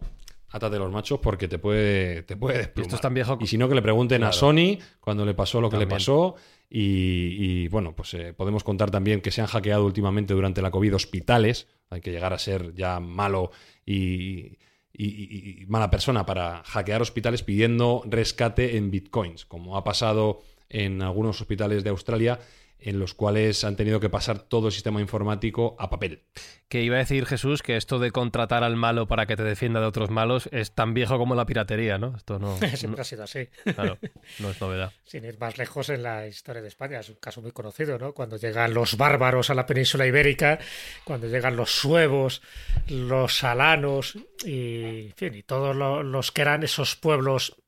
[0.50, 2.88] átate los machos porque te puede, te puede desplumar.
[2.88, 3.38] Esto es tan viejo.
[3.40, 6.36] Y si no, que le pregunten a Sony cuando le pasó lo que le pasó.
[6.68, 10.96] Y, bueno, pues eh, podemos contar también que se han hackeado últimamente durante la COVID
[10.96, 11.68] hospitales.
[11.90, 13.52] Hay que llegar a ser ya malo
[13.86, 14.58] y,
[14.94, 21.42] y mala persona para hackear hospitales pidiendo rescate en bitcoins, como ha pasado en algunos
[21.42, 22.40] hospitales de Australia
[22.82, 26.24] en los cuales han tenido que pasar todo el sistema informático a papel.
[26.68, 29.80] Que iba a decir Jesús que esto de contratar al malo para que te defienda
[29.80, 32.16] de otros malos es tan viejo como la piratería, ¿no?
[32.18, 33.48] Esto no siempre ha sido así.
[33.76, 33.98] Claro,
[34.40, 34.92] no es novedad.
[35.04, 38.14] Sin ir más lejos en la historia de España, es un caso muy conocido, ¿no?
[38.14, 40.60] Cuando llegan los bárbaros a la península ibérica,
[41.04, 42.42] cuando llegan los suevos,
[42.88, 47.61] los alanos y, en fin, y todos los que eran esos pueblos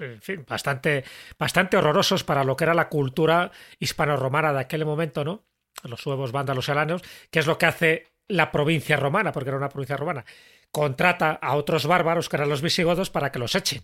[0.00, 1.04] en fin, bastante,
[1.38, 5.44] bastante horrorosos para lo que era la cultura hispano-romana de aquel momento, ¿no?
[5.82, 9.68] Los suevos, vándalos, alanos, que es lo que hace la provincia romana, porque era una
[9.68, 10.24] provincia romana.
[10.70, 13.82] Contrata a otros bárbaros, que eran los visigodos, para que los echen.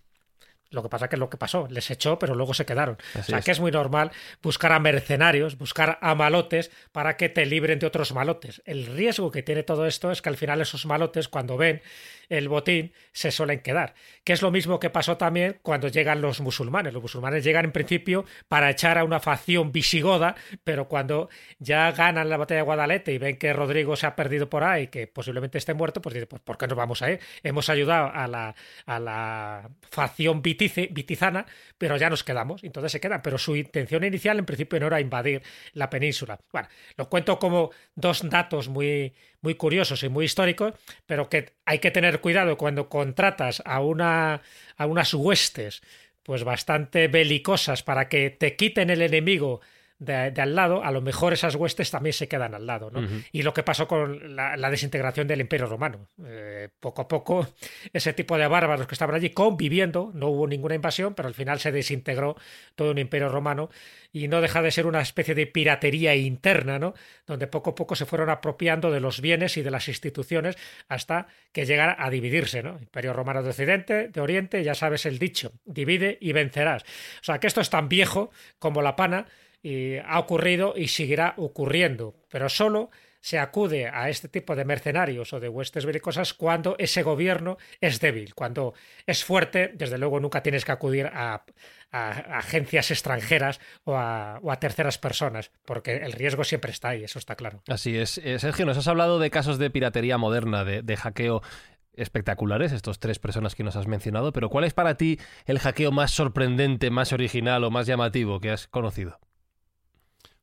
[0.71, 2.97] Lo que pasa que es lo que pasó, les echó, pero luego se quedaron.
[3.19, 7.45] o sea, que es muy normal buscar a mercenarios, buscar a malotes para que te
[7.45, 8.63] libren de otros malotes.
[8.65, 11.83] El riesgo que tiene todo esto es que al final esos malotes, cuando ven
[12.29, 13.95] el botín, se suelen quedar.
[14.23, 16.93] Que es lo mismo que pasó también cuando llegan los musulmanes.
[16.95, 21.29] Los musulmanes llegan en principio para echar a una facción visigoda, pero cuando
[21.59, 24.87] ya ganan la batalla de Guadalete y ven que Rodrigo se ha perdido por ahí,
[24.87, 27.21] que posiblemente esté muerto, pues dicen, pues ¿por qué nos vamos a ir?
[27.43, 28.55] Hemos ayudado a la,
[28.87, 31.47] a la facción vitizana,
[31.79, 32.65] pero ya nos quedamos.
[32.65, 33.23] Entonces se quedan.
[33.23, 35.43] Pero su intención inicial en principio no era invadir
[35.73, 36.39] la península.
[36.53, 40.75] Bueno, lo cuento como dos datos muy, muy curiosos y muy históricos,
[41.07, 44.43] pero que hay que tener cuidado cuando contratas a, una,
[44.77, 45.83] a unas huestes
[46.23, 49.61] pues bastante belicosas para que te quiten el enemigo
[50.01, 52.91] de, al lado, a lo mejor esas huestes también se quedan al lado.
[52.91, 53.07] ¿no?
[53.33, 56.09] Y lo que pasó con la, desintegración del Imperio Romano.
[56.25, 57.47] Eh, poco a poco,
[57.93, 61.61] ese tipo de bárbaros que estaban allí conviviendo, no hubo ninguna invasión, pero al final
[61.61, 62.37] se desintegró
[62.75, 63.69] todo un Imperio Romano
[64.11, 66.95] y no deja de ser una especie de piratería interna, ¿no?
[67.27, 70.57] donde poco a poco se fueron apropiando de los bienes y de las instituciones
[70.89, 72.63] hasta que llegara a dividirse.
[72.63, 72.79] ¿no?
[72.81, 76.85] Imperio Romano de Occidente, de Oriente, ya sabes el dicho, divide y vencerás.
[77.21, 79.27] O sea que esto es tan viejo como la pana
[79.63, 85.33] y ha ocurrido y seguirá ocurriendo, pero solo se acude a este tipo de mercenarios
[85.33, 88.35] o de huestes belicosas cuando ese gobierno es débil.
[88.35, 88.75] Cuando
[89.07, 91.45] es fuerte, desde luego nunca tienes que acudir a,
[91.93, 97.63] agencias extranjeras o, a, terceras personas, porque el riesgo siempre está ahí, eso está claro.
[97.69, 98.19] Así es.
[98.19, 101.43] Eh, Sergio, nos has hablado de casos de piratería moderna, de, de hackeo
[101.95, 105.91] espectaculares, estos tres personas que nos has mencionado, pero ¿cuál es para ti el hackeo
[105.91, 109.19] más sorprendente, más original o más llamativo que has conocido?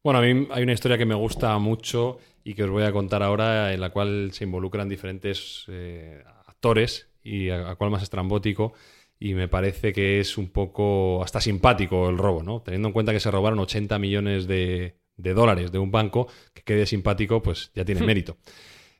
[0.04, 2.92] Bueno, a mí hay una historia que me gusta mucho y que os voy a
[2.92, 8.74] contar ahora, en la cual se involucran diferentes eh, actores y a, cual más estrambótico.
[9.20, 12.62] Y me parece que es un poco hasta simpático el robo, ¿no?
[12.62, 16.62] Teniendo en cuenta que se robaron 80 millones de, de dólares de un banco, que
[16.62, 18.38] quede simpático, pues ya tiene mérito.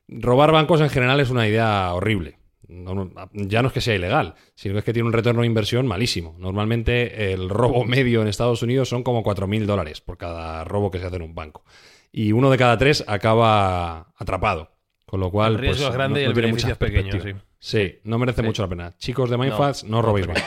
[0.08, 4.78] Robar bancos en general es una idea horrible ya no es que sea ilegal, sino
[4.78, 6.36] es que tiene un retorno de inversión malísimo.
[6.38, 10.98] Normalmente el robo medio en Estados Unidos son como 4.000 dólares por cada robo que
[10.98, 11.64] se hace en un banco.
[12.12, 14.78] Y uno de cada tres acaba atrapado.
[15.08, 15.54] Con lo cual.
[15.54, 17.12] El riesgo pues, es grande y el beneficio es pequeño.
[17.58, 17.98] Sí.
[18.04, 18.96] no merece mucho la pena.
[18.98, 20.44] Chicos de Mindfats, no, robéis bancos.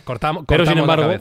[0.04, 1.12] cortamos, Pero sin embargo,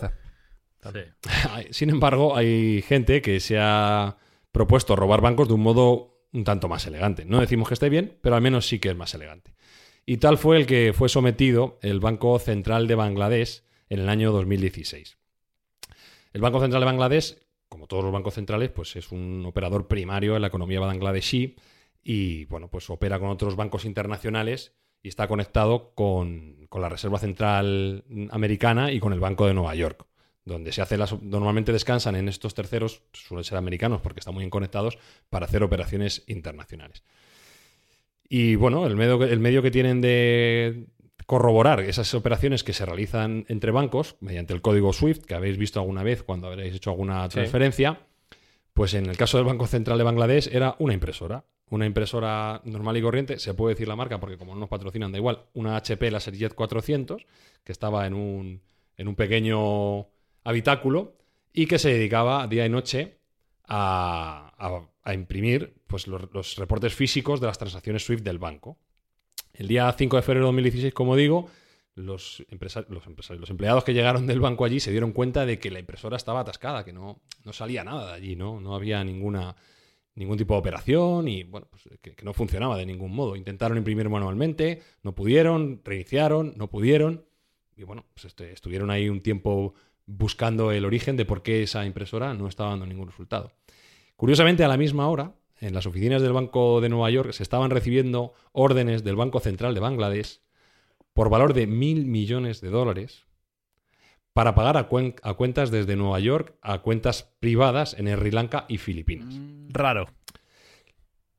[1.72, 4.18] sin embargo, hay gente que se ha
[4.52, 7.26] propuesto robar bancos de un modo un tanto más elegante.
[7.26, 9.55] No decimos que esté bien, pero al menos sí que es más elegante.
[10.06, 14.32] Y tal fue el que fue sometido el Banco Central de Bangladesh en el año
[14.32, 15.18] 2016.
[16.34, 17.38] El Banco Central de Bangladesh,
[17.70, 21.56] como todos los bancos centrales, pues es un operador primario en la economía bangladesí
[22.04, 28.04] y bueno, pues opera con otros bancos internacionales y está conectado con, la Reserva Central
[28.32, 30.06] Americana y con el Banco de Nueva York
[30.44, 34.48] donde se hace las, normalmente descansan en estos terceros, suelen ser americanos porque están muy
[34.50, 35.00] conectados,
[35.32, 37.04] para hacer operaciones internacionales.
[38.28, 40.86] Y bueno, el medio, el medio que tienen de
[41.26, 45.80] corroborar esas operaciones que se realizan entre bancos mediante el código SWIFT que habéis visto
[45.80, 48.00] alguna vez cuando habréis hecho alguna transferencia,
[48.74, 51.46] pues en el caso del Banco Central de Bangladesh era una impresora.
[51.70, 55.12] Una impresora normal y corriente, se puede decir la marca porque como no nos patrocinan
[55.12, 57.26] da igual, una HP LaserJet 400
[57.64, 58.62] que estaba en un,
[58.98, 60.08] en un pequeño
[60.44, 61.16] habitáculo
[61.54, 63.18] y que se dedicaba día y noche
[63.68, 68.78] a, a- a imprimir pues, los, reportes físicos de las transacciones SWIFT del banco.
[69.54, 71.50] El día 5 de febrero de 2016, como digo,
[71.94, 72.46] los,
[72.90, 76.42] los empleados que llegaron del banco allí se dieron cuenta de que la impresora estaba
[76.42, 78.60] atascada, que no, no salía nada de allí, ¿no?
[78.60, 79.56] No había ninguna,
[80.16, 83.38] ningún tipo de operación y, bueno, pues que, que no funcionaba de ningún modo.
[83.38, 87.24] Intentaron imprimir manualmente, no pudieron, reiniciaron, no pudieron
[87.78, 91.86] y, bueno, pues este, estuvieron ahí un tiempo buscando el origen de por qué esa
[91.86, 93.54] impresora no estaba dando ningún resultado.
[94.18, 97.72] Curiosamente, a la misma hora, en las oficinas del Banco de Nueva York se estaban
[97.72, 100.42] recibiendo órdenes del Banco Central de Bangladesh
[101.14, 103.26] por valor de mil millones de dólares
[104.34, 108.66] para pagar a, cuen- a cuentas desde Nueva York a cuentas privadas en Sri Lanka
[108.68, 109.34] y Filipinas.
[109.70, 110.08] Raro.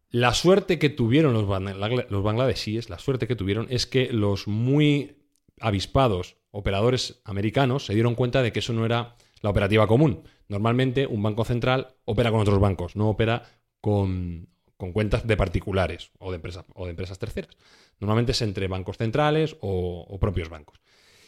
[0.09, 4.48] La suerte que tuvieron los, bangla- los bangladesíes, la suerte que tuvieron es que los
[4.48, 5.18] muy
[5.61, 10.22] avispados operadores americanos se dieron cuenta de que eso no era la operativa común.
[10.48, 13.42] Normalmente un banco central opera con otros bancos, no opera
[13.87, 14.49] con,
[14.92, 17.57] cuentas de particulares o de, empresas, o de empresas terceras.
[18.01, 20.81] Normalmente es entre bancos centrales o, propios bancos.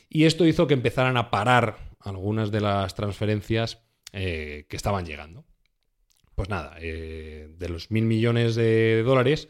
[0.08, 5.44] Y esto hizo que empezaran a parar algunas de las transferencias eh, que estaban llegando.
[6.34, 9.48] Pues nada, eh, de los mil millones de dólares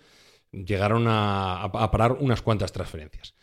[0.52, 3.34] llegaron a, a parar unas cuantas transferencias.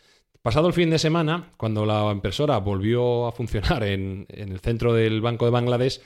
[0.42, 4.94] Pasado el fin de semana, cuando la impresora volvió a funcionar en, en el centro
[4.94, 6.00] del Banco de Bangladesh,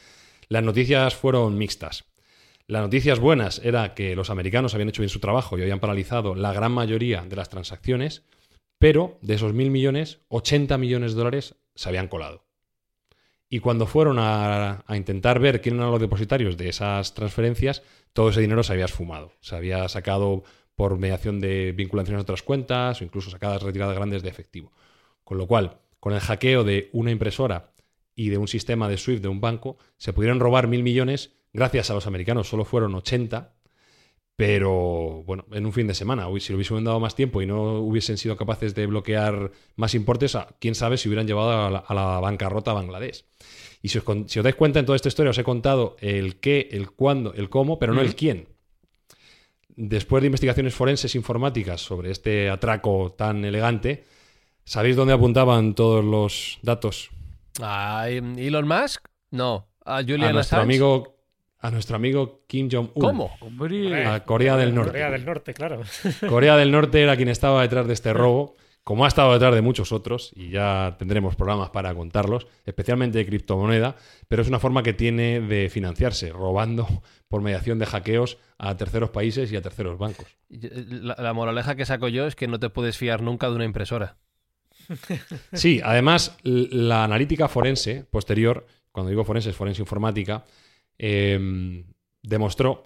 [0.48, 2.09] las noticias fueron mixtas.
[2.70, 6.36] Las noticias buenas era que los americanos habían hecho bien su trabajo y habían paralizado
[6.36, 8.22] la gran mayoría de las transacciones,
[8.78, 12.44] pero de esos mil millones, 80 millones de dólares se habían colado.
[13.48, 18.28] Y cuando fueron a, a intentar ver quién eran los depositarios de esas transferencias, todo
[18.28, 19.32] ese dinero se había esfumado.
[19.40, 20.44] Se había sacado
[20.76, 24.70] por mediación de vinculaciones a otras cuentas o incluso sacadas retiradas grandes de efectivo.
[25.24, 27.72] Con lo cual, con el hackeo de una impresora
[28.14, 31.32] y de un sistema de SWIFT de un banco, se pudieron robar mil millones.
[31.52, 33.54] Gracias a los americanos solo fueron 80,
[34.36, 36.26] pero bueno, en un fin de semana.
[36.38, 40.34] Si lo hubiesen dado más tiempo y no hubiesen sido capaces de bloquear más importes,
[40.36, 43.24] a- quién sabe si hubieran llevado a la, a la bancarrota a Bangladesh.
[43.82, 45.96] Y si os, con- si os dais cuenta en toda esta historia, os he contado
[46.00, 48.48] el qué, el cuándo, el cómo, pero no el quién.
[49.76, 54.04] Después de investigaciones forenses informáticas sobre este atraco tan elegante,
[54.64, 57.10] ¿sabéis dónde apuntaban todos los datos?
[57.62, 59.06] ¿A Elon Musk?
[59.30, 59.68] No.
[59.84, 60.62] ¿A Julian a nuestro Assange?
[60.74, 61.16] amigo
[61.60, 63.00] a nuestro amigo Kim Jong-un.
[63.00, 63.36] ¿Cómo?
[63.40, 64.06] Hombre.
[64.06, 64.92] A Corea del Norte.
[64.92, 65.82] Corea del Norte, claro.
[66.28, 69.60] Corea del Norte era quien estaba detrás de este robo, como ha estado detrás de
[69.60, 73.96] muchos otros, y ya tendremos programas para contarlos, especialmente de criptomoneda,
[74.26, 76.86] pero es una forma que tiene de financiarse, robando
[77.28, 80.26] por mediación de hackeos a terceros países y a terceros bancos.
[80.48, 83.64] La, la moraleja que saco yo es que no te puedes fiar nunca de una
[83.64, 84.16] impresora.
[85.52, 90.44] Sí, además, la analítica forense posterior, cuando digo forense, es forense informática,
[91.02, 91.84] eh,
[92.22, 92.84] demostró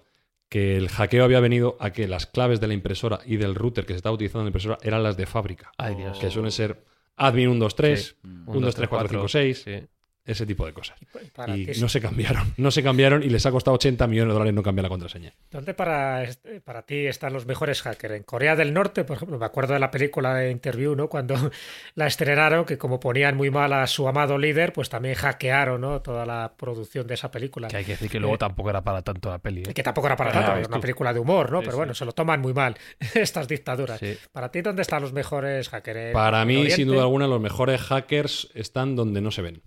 [0.49, 3.85] que el hackeo había venido a que las claves de la impresora y del router
[3.85, 5.71] que se estaba utilizando en la impresora eran las de fábrica.
[5.77, 6.17] Ay, Dios.
[6.19, 6.85] Que suelen ser
[7.17, 8.15] admin 123, Sí.
[8.45, 9.87] 1, 2, 3, 4, 5, 6, Sí.
[10.25, 10.97] Ese tipo de cosas.
[11.35, 14.29] Para y ti, no se cambiaron, no se cambiaron y les ha costado 80 millones
[14.29, 15.33] de dólares no cambiar la contraseña.
[15.51, 18.15] ¿Dónde para, este- para ti están los mejores hackers?
[18.15, 21.07] En Corea del Norte, por ejemplo, me acuerdo de la película de Interview, ¿no?
[21.09, 21.35] Cuando
[21.95, 26.01] la estrenaron, que como ponían muy mal a su amado líder, pues también hackearon, ¿no?
[26.01, 27.67] Toda la producción de esa película.
[27.67, 29.61] Que hay que decir que luego tampoco era para tanto la peli.
[29.61, 29.73] ¿eh?
[29.73, 31.59] Que tampoco era para Ah, tanto, era una película de humor, ¿no?
[31.59, 31.77] Sí, Pero sí.
[31.77, 32.75] bueno, se lo toman muy mal
[33.13, 33.99] estas dictaduras.
[33.99, 34.17] Sí.
[34.31, 36.13] Para ti, ¿dónde están los mejores hackers?
[36.13, 36.75] Para ¿En mí, Oriente?
[36.77, 39.61] sin duda alguna, los mejores hackers están donde no se ven.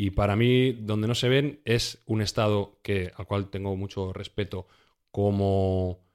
[0.00, 4.12] Y para mí, donde no se ven es un estado que, al cual tengo mucho
[4.12, 4.68] respeto
[5.10, 6.06] como,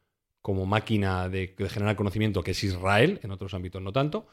[0.41, 4.26] como máquina de, generar conocimiento, que es Israel, en otros ámbitos no tanto,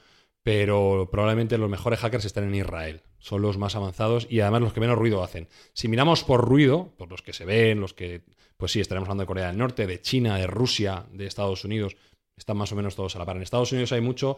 [0.44, 3.02] pero probablemente los mejores hackers están en Israel.
[3.18, 5.48] Son los más avanzados y además los que menos ruido hacen.
[5.72, 8.22] Si miramos por ruido, por los que se ven, los que,
[8.56, 11.96] pues sí, estaremos hablando de Corea del Norte, de China, de Rusia, de Estados Unidos,
[12.36, 13.34] están más o menos todos a la par.
[13.34, 14.36] En Estados Unidos hay mucho,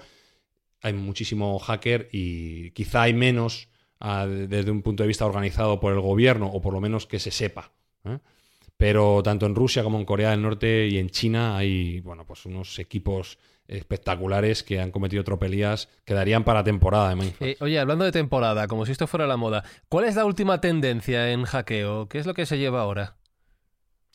[0.81, 3.69] hay muchísimo hacker y quizá hay menos
[4.03, 7.31] desde un punto de vista organizado por el gobierno o por lo menos que se
[7.31, 7.73] sepa.
[8.05, 8.19] ¿eh?
[8.77, 12.47] Pero tanto en Rusia como en Corea del Norte y en China hay bueno, pues
[12.47, 17.43] unos equipos espectaculares que han cometido tropelías que darían para temporada de Mindfuck.
[17.43, 20.61] Eh, oye, hablando de temporada, como si esto fuera la moda, ¿cuál es la última
[20.61, 22.09] tendencia en hackeo?
[22.09, 23.17] ¿Qué es lo que se lleva ahora?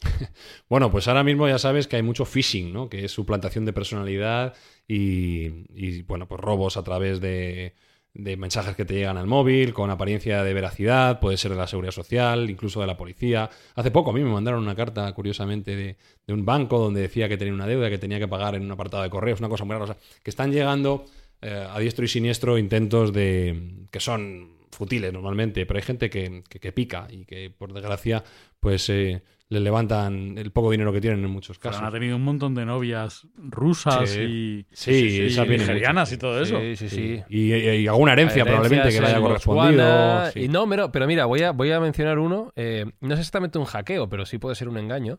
[0.70, 2.89] Bueno, pues ahora mismo ya sabes que hay mucho phishing, ¿no?
[2.89, 4.53] Que es suplantación de personalidad
[4.88, 7.74] y, y, bueno, pues robos a través de,
[8.20, 11.68] de mensajes que te llegan al móvil, con apariencia de veracidad, puede ser de la
[11.68, 13.49] seguridad social, incluso de la policía.
[13.76, 17.30] Hace poco a mí me mandaron una carta, curiosamente, de, de un banco donde decía
[17.30, 19.65] que tenía una deuda que tenía que pagar en un apartado de correos, una cosa
[19.65, 19.84] muy rara.
[19.84, 21.05] O sea, que están llegando
[21.41, 26.43] eh, a diestro y siniestro intentos de que son futiles normalmente, pero hay gente que,
[26.49, 28.24] que- que pica y que, por desgracia,
[28.59, 31.86] pues eh, le levantan el poco dinero que tienen en muchos Pero casos.
[31.88, 34.20] han tenido un montón de novias rusas Sí.
[34.22, 36.60] y, Sí, y nigerianas y todo eso.
[36.60, 37.24] Sí, sí, sí.
[37.30, 39.84] Y, y- y alguna herencia, probablemente que le haya correspondido.
[39.86, 40.39] Botswana, sí.
[40.41, 42.52] Y no, pero, pero mira, voy a, voy a mencionar uno.
[42.58, 45.18] eh, no es exactamente un hackeo, pero sí puede ser un engaño.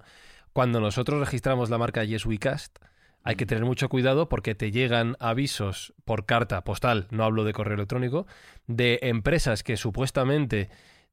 [0.53, 2.79] Cuando nosotros registramos la marca Yes We Cast,
[3.25, 7.53] hay que tener mucho cuidado porque te llegan avisos por carta postal, no hablo de
[7.53, 8.27] correo electrónico,
[8.67, 10.69] de empresas que supuestamente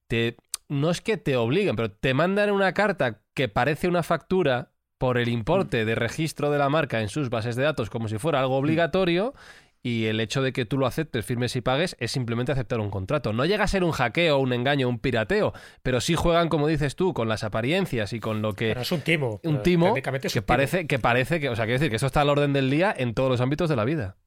[0.08, 0.36] te.
[0.68, 5.18] No es que te obliguen, pero te mandan una carta que parece una factura por
[5.18, 8.40] el importe de registro de la marca en sus bases de datos como si fuera
[8.40, 9.34] algo obligatorio
[9.86, 12.90] y el hecho de que tú lo aceptes, firmes y pagues es simplemente aceptar un
[12.90, 13.34] contrato.
[13.34, 15.54] No llega a ser un hackeo, un engaño, un pirateo,
[15.84, 18.70] pero sí juegan, como dices tú, con las apariencias y con lo que...
[18.70, 19.40] Pero es un timo.
[19.44, 20.46] Un timo que un timo.
[20.48, 21.50] parece, que parece que...
[21.50, 23.70] O sea, quiero decir que eso está al orden del día en todos los ámbitos
[23.70, 24.18] de la vida.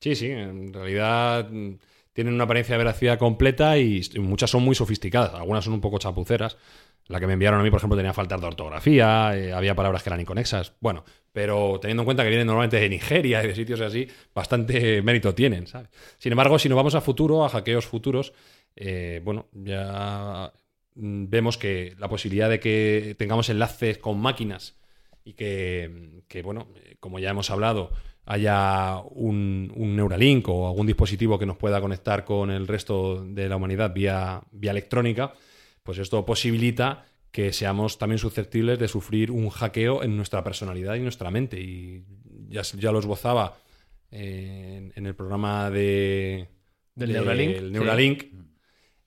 [0.00, 1.74] Sí, sí, en realidad mm,
[2.12, 5.34] tienen una apariencia de veracidad completa y muchas son muy sofisticadas.
[5.34, 6.56] Algunas son un poco chapuceras.
[7.06, 10.02] La que me enviaron a mí, por ejemplo, tenía faltas de ortografía, eh, había palabras
[10.02, 10.74] que eran inconexas.
[10.80, 15.02] Bueno, pero teniendo en cuenta que vienen normalmente de Nigeria y de sitios así, bastante
[15.02, 15.88] mérito tienen, ¿sabes?
[16.18, 18.32] Sin embargo, si nos vamos a futuro, a hackeos futuros,
[18.76, 20.52] eh, bueno, ya
[20.94, 24.78] mm, vemos que la posibilidad de que tengamos enlaces con máquinas
[25.24, 27.90] y que, que, bueno, eh, como ya hemos hablado,
[28.26, 33.48] haya un, un Neuralink o algún dispositivo que nos pueda conectar con el resto de
[33.48, 35.32] la humanidad vía, vía electrónica,
[35.82, 41.00] pues esto posibilita que seamos también susceptibles de sufrir un hackeo en nuestra personalidad y
[41.00, 41.60] nuestra mente.
[41.60, 42.04] Y
[42.48, 43.56] ya, ya lo esbozaba
[44.10, 46.48] eh, en, en el programa de,
[46.94, 47.70] Del de- Neuralink, el sí.
[47.72, 48.24] Neuralink,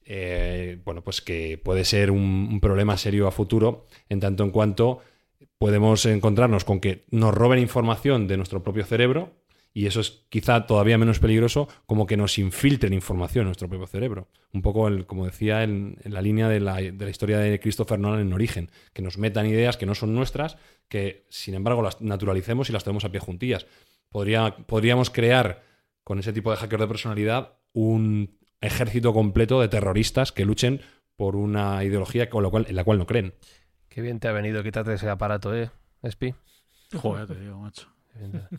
[0.05, 4.51] eh, bueno, pues que puede ser un, un problema serio a futuro, en tanto en
[4.51, 4.99] cuanto
[5.57, 9.43] podemos encontrarnos con que nos roben información de nuestro propio cerebro,
[9.73, 13.87] y eso es quizá todavía menos peligroso, como que nos infiltren información en nuestro propio
[13.87, 14.27] cerebro.
[14.51, 18.33] Un poco, el, como decía, en, la línea de la, historia de Christopher Nolan en
[18.33, 20.57] Origen, que nos metan ideas que no son nuestras,
[20.89, 23.65] que sin embargo las naturalicemos y las tenemos a pie juntillas.
[24.09, 25.63] Podría, podríamos crear
[26.03, 30.81] con ese tipo de hacker de personalidad un ejército completo de terroristas que luchen
[31.15, 33.33] por una ideología con la cual, en la cual no creen.
[33.93, 35.69] Qué bien te ha venido, quítate ese aparato, ¿eh?
[36.01, 36.33] Espi.
[36.95, 37.87] Joder, te digo, macho.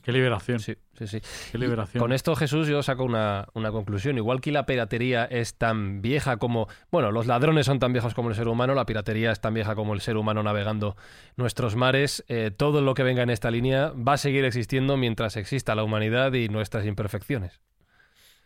[0.03, 0.61] Qué liberación.
[0.61, 1.21] Sí, sí, sí.
[1.51, 2.01] Qué liberación.
[2.01, 4.17] Con esto, Jesús, yo saco una, una conclusión.
[4.17, 6.69] Igual que la piratería es tan vieja como.
[6.93, 9.75] Bueno, los ladrones son tan viejos como el ser humano, la piratería es tan vieja
[9.75, 10.97] como el ser humano navegando
[11.37, 12.25] nuestros mares.
[12.29, 15.83] eh, todo lo que venga en esta línea va a seguir existiendo mientras exista la
[15.83, 17.61] humanidad y nuestras imperfecciones.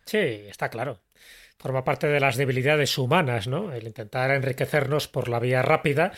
[0.06, 1.00] Sí, está claro.
[1.58, 3.72] Forma parte de las debilidades humanas, ¿no?
[3.72, 6.12] El intentar enriquecernos por la vía rápida,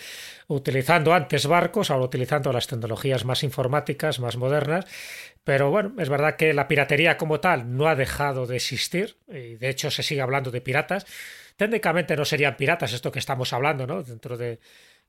[0.48, 4.84] utilizando antes barcos, ahora utilizando las tecnologías más informáticas, más modernas.
[5.42, 9.54] Pero bueno, es verdad que la piratería como tal no ha dejado de existir, y
[9.54, 11.06] de hecho se sigue hablando de piratas.
[11.56, 14.02] Técnicamente no serían piratas esto que estamos hablando, ¿no?
[14.02, 14.60] Dentro de,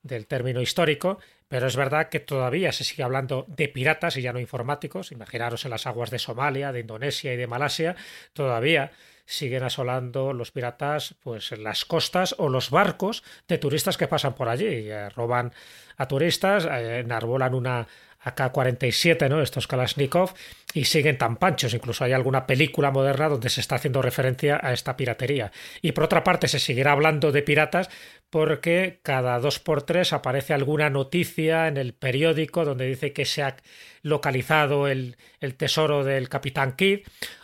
[0.02, 4.32] del término histórico, pero es verdad que todavía se sigue hablando de piratas y ya
[4.34, 5.12] no informáticos.
[5.12, 7.96] Imaginaros en las aguas de Somalia, de Indonesia y de Malasia,
[8.34, 8.92] todavía
[9.32, 14.50] siguen asolando los piratas pues las costas o los barcos de turistas que pasan por
[14.50, 14.66] allí.
[14.68, 15.54] Eh, roban
[15.98, 17.88] a turistas, eh, enarbolan una
[18.24, 19.42] AK-47, ¿no?
[19.42, 20.34] Estos Kalashnikov,
[20.74, 21.74] y siguen tan panchos.
[21.74, 25.52] Incluso hay alguna película moderna donde se está haciendo referencia a esta piratería.
[25.82, 27.90] Y por otra parte, se seguirá hablando de piratas
[28.32, 33.44] porque cada dos por tres aparece alguna noticia en el periódico donde dice que se
[33.44, 33.58] ha
[34.04, 35.18] localizado el,
[35.58, 37.02] tesoro del Capitán Kidd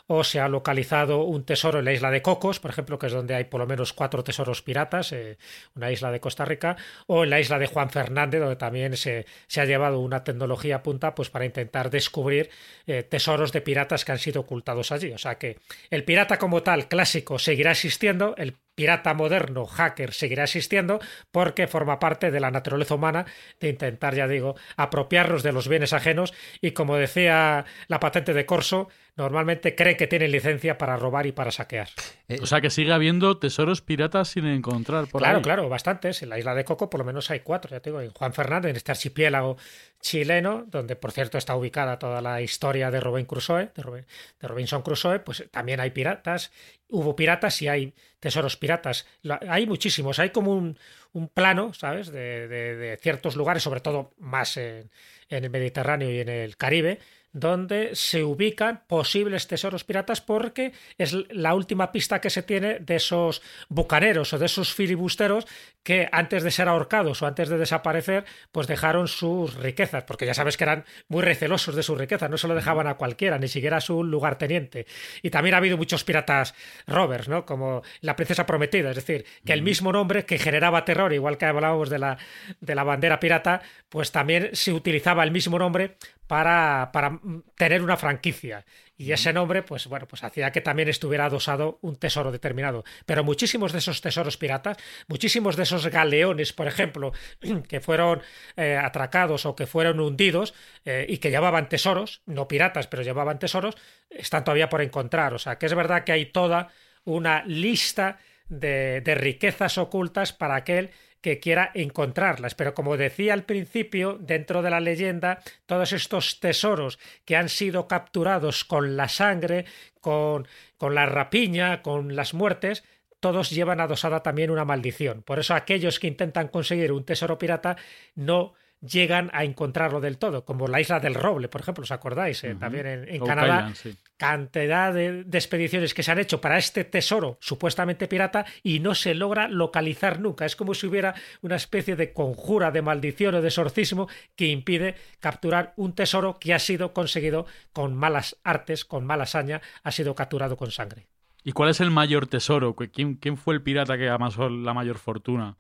[0.08, 3.12] o se ha localizado un tesoro en la isla de Cocos, por ejemplo, que es
[3.12, 5.38] donde hay por lo menos cuatro tesoros piratas, eh,
[5.76, 6.78] una isla de Costa Rica,
[7.08, 10.82] o en la isla de Juan Fernández, donde también se, se ha llevado una tecnología
[10.82, 12.50] punta pues, para intentar descubrir
[12.86, 15.12] eh, tesoros de piratas que han sido ocultados allí.
[15.12, 15.58] O sea que
[15.90, 21.00] el pirata como tal clásico seguirá existiendo, el pirata moderno, hacker, seguirá existiendo
[21.32, 23.26] porque forma parte de la naturaleza humana
[23.60, 28.46] de intentar, ya digo, apropiarnos de los bienes ajenos y como decía la patente de
[28.46, 31.90] Corso, normalmente cree que tiene licencia para robar y para saquear.
[32.30, 35.44] Eh, O sea que sigue habiendo tesoros piratas sin encontrar por Claro, ahí.
[35.44, 36.22] claro, bastantes.
[36.22, 38.34] En la isla de Coco por lo menos hay cuatro, ya te digo, en Juan
[38.34, 39.58] Fernández, en este archipiélago
[40.00, 44.06] chileno, donde por cierto está ubicada toda la historia de Robin Crusoe, de, Robin-
[44.40, 46.52] de Robinson Crusoe, pues también hay piratas,
[46.90, 49.08] hubo piratas y hay tesoros piratas.
[49.24, 50.78] La- Hay muchísimos, hay como un,
[51.14, 54.92] un plano, ¿sabes?, de, de- de ciertos lugares, sobre todo más en,
[55.30, 57.00] en el Mediterráneo y en el Caribe,
[57.34, 62.96] donde se ubican posibles tesoros piratas porque es la última pista que se tiene de
[62.96, 65.46] esos bucaneros o de esos filibusteros
[65.88, 70.34] que antes de ser ahorcados o antes de desaparecer, pues dejaron sus riquezas, porque ya
[70.34, 73.48] sabes que eran muy recelosos de sus riquezas, no se lo dejaban a cualquiera, ni
[73.48, 74.86] siquiera a su lugarteniente.
[75.22, 76.54] Y también ha habido muchos piratas
[76.88, 77.46] rovers, ¿no?
[77.46, 81.46] Como la princesa prometida, es decir, que el mismo nombre que generaba terror, igual que
[81.46, 82.18] hablábamos de la,
[82.60, 85.96] de la bandera pirata, pues también se utilizaba el mismo nombre
[86.28, 87.20] para, para
[87.56, 88.66] tener una franquicia.
[88.98, 92.84] Y ese nombre, pues bueno, pues hacía que también estuviera adosado un tesoro determinado.
[93.06, 97.14] Pero muchísimos de esos tesoros piratas, muchísimos de esos galeones, por ejemplo,
[97.70, 98.22] que fueron
[98.56, 103.40] eh, atracados o que fueron hundidos eh, y que llevaban tesoros, no piratas, pero llevaban
[103.40, 103.78] tesoros,
[104.10, 105.34] están todavía por encontrar.
[105.36, 106.70] O sea, que es verdad que hay toda
[107.06, 108.18] una lista
[108.50, 110.90] de, de riquezas ocultas para aquel
[111.28, 112.56] que quiera encontrarlas.
[112.56, 117.86] Pero como decía al principio, dentro de la leyenda, todos estos tesoros que han sido
[117.90, 119.66] capturados con la sangre,
[120.00, 120.48] con,
[120.78, 122.86] con la rapiña, con las muertes,
[123.20, 125.22] todos llevan adosada también una maldición.
[125.22, 127.76] Por eso aquellos que intentan conseguir un tesoro pirata
[128.16, 132.44] no llegan a encontrarlo del todo, como la isla del Roble, por ejemplo, ¿os acordáis?
[132.44, 133.98] Eh, También en, Canadá, Island, sí.
[134.18, 138.94] cantidad de, de expediciones que se han hecho para este tesoro supuestamente pirata y no
[138.94, 140.46] se logra localizar nunca.
[140.46, 144.96] Es como si hubiera una especie de conjura, de maldición o de exorcismo que impide
[145.20, 150.14] capturar un tesoro que ha sido conseguido con malas artes, con mala hazaña, ha sido
[150.16, 151.08] capturado con sangre.
[151.44, 152.76] ¿Y cuál es el mayor tesoro?
[152.76, 155.56] ¿Quién, quién fue el pirata que amasó la mayor fortuna?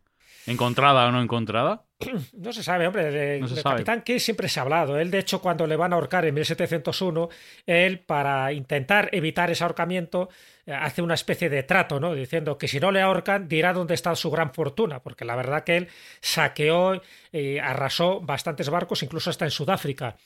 [0.45, 1.86] ¿Encontrada o no encontrada?
[2.33, 3.11] No se sabe, hombre.
[3.11, 3.75] De, No del sabe.
[3.75, 4.99] Capitán Kidd siempre se ha hablado.
[4.99, 7.29] Él, de hecho, cuando le van a ahorcar en 1701,
[7.65, 10.29] él, para intentar evitar ese ahorcamiento,
[10.65, 12.13] eh, hace una especie de trato, ¿no?
[12.13, 15.01] Diciendo que si no le ahorcan, dirá dónde está su gran fortuna.
[15.01, 15.87] Porque la verdad que él
[16.21, 20.17] saqueó y arrasó bastantes barcos, incluso hasta en Sudáfrica.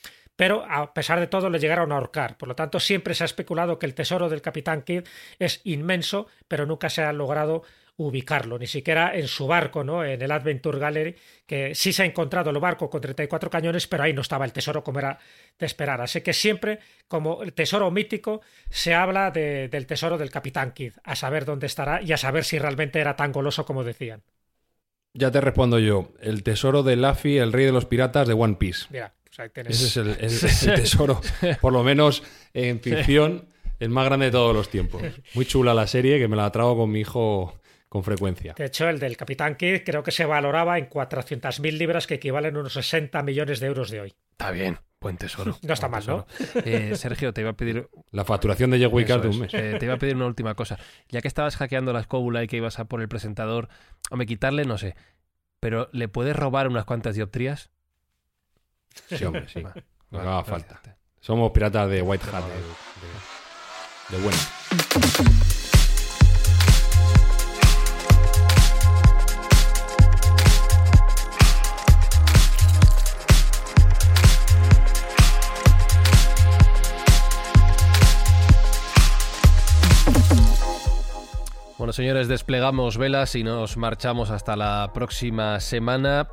[0.42, 2.36] Pero a pesar de todo le llegaron a ahorcar.
[2.36, 5.04] Por lo tanto, siempre se ha especulado que el tesoro del Capitán Kidd
[5.38, 7.62] es inmenso, pero nunca se ha logrado
[7.98, 10.04] ubicarlo, ni siquiera en su barco, ¿no?
[10.04, 11.16] En el Adventure Gallery,
[11.46, 14.52] que sí se ha encontrado el barco con 34 cañones, pero ahí no estaba el
[14.52, 15.20] tesoro como era
[15.60, 16.02] de esperar.
[16.02, 20.94] Así que siempre, como el tesoro mítico, se habla de- del tesoro del Capitán Kidd,
[21.04, 24.24] a saber dónde estará y a saber si realmente era tan goloso como decían.
[25.14, 26.14] Ya te respondo yo.
[26.20, 28.88] El tesoro de Luffy, el rey de los piratas de One Piece.
[28.90, 29.64] Mira, pues ahí.
[29.68, 31.22] Ese es el, el- el tesoro,
[31.62, 32.24] por lo menos
[32.54, 33.46] en ficción,
[33.80, 35.02] el más grande de todos los tiempos.
[35.34, 37.60] Muy chula la serie, que me la trago con mi hijo
[37.90, 38.54] con frecuencia.
[38.58, 42.56] De hecho, el del Capitán Kidd creo que se valoraba en 400.000 libras, que equivalen
[42.56, 44.14] a unos 60 millones de euros de hoy.
[44.32, 45.58] Está bien, buen tesoro.
[45.62, 46.26] No está mal, ¿no?
[46.64, 49.54] Eh, Sergio, te iba a pedir La facturación de Jack Wickard Eso de un es.
[49.54, 49.62] mes.
[49.62, 50.80] Eh, te iba a pedir una última cosa.
[51.10, 53.68] Ya que estabas hackeando la escóbula y que ibas a por el presentador,
[54.10, 54.96] hombre, quitarle, no sé.
[55.60, 57.72] Pero ¿le puedes robar unas cuantas dioptrías?
[59.10, 59.62] Sí, hombre, sí.
[59.62, 59.74] Va,
[60.12, 60.68] No vale, haga gracias.
[60.78, 60.96] falta.
[61.20, 64.38] Somos piratas de White Hat, de, de- de bueno.
[81.78, 86.28] Bueno, señores, desplegamos velas y nos marchamos hasta la próxima semana.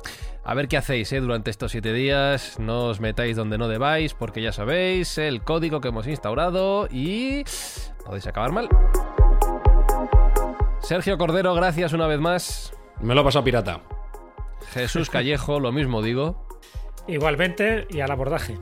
[0.49, 1.19] A ver qué hacéis ¿eh?
[1.19, 2.57] durante estos siete días.
[2.57, 7.43] No os metáis donde no debáis, porque ya sabéis el código que hemos instaurado y
[8.03, 8.67] podéis acabar mal.
[10.81, 12.73] Sergio Cordero, gracias una vez más.
[12.99, 13.81] Me lo he pasado pirata.
[14.71, 16.47] Jesús Callejo, lo mismo digo.
[17.07, 18.57] Igualmente, y al abordaje.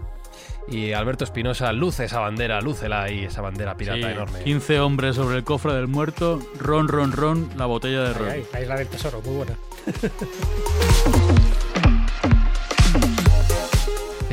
[0.68, 4.44] Y Alberto Espinosa, luce esa bandera, lúcela ahí, esa bandera pirata Sí, enorme.
[4.44, 8.30] 15 hombres sobre el cofre del muerto, ron, ron, ron, la botella de Ahí, ron.
[8.30, 9.56] ahí, la isla del tesoro, muy buena.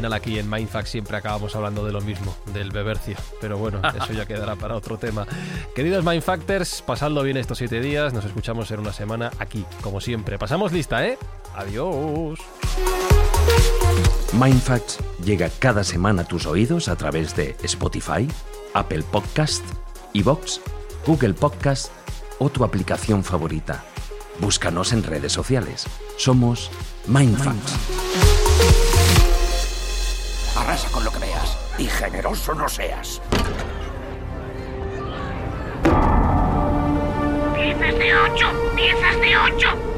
[0.04, 3.16] Final aquí en Mindfax siempre acabamos hablando de lo mismo, del bebercio.
[3.40, 5.26] Pero bueno, eso ya quedará para otro tema.
[5.74, 8.12] Queridos Mindfactors, pasadlo bien estos siete días.
[8.12, 10.38] Nos escuchamos en una semana aquí, como siempre.
[10.38, 11.16] Pasamos lista, ¿eh?
[11.56, 12.38] Adiós.
[14.34, 18.28] Mindfacts llega cada semana a tus oídos a través de Spotify,
[18.74, 19.64] Apple Podcast,
[20.12, 20.60] Evox,
[21.06, 21.90] Google Podcast
[22.38, 23.82] o tu aplicación favorita.
[24.38, 25.86] Búscanos en redes sociales.
[26.18, 26.70] Somos
[27.06, 28.93] Mindfacts.
[30.64, 33.20] Arrasa con lo que veas y generoso no seas.
[37.54, 39.93] Piezas de ocho, piezas de ocho.